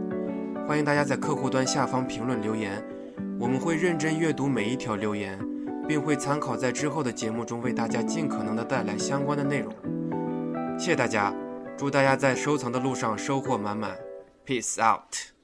[0.67, 2.83] 欢迎大家在客户端下方评论留言，
[3.39, 5.39] 我们会认真阅读每一条留言，
[5.87, 9.71] 并会参考在之后的节目中为大家尽可能的带来相关的内容。
[10.79, 11.31] 谢谢大家，
[11.77, 13.95] 祝大家在收藏的路上收获满满
[14.47, 15.38] ，Peace out。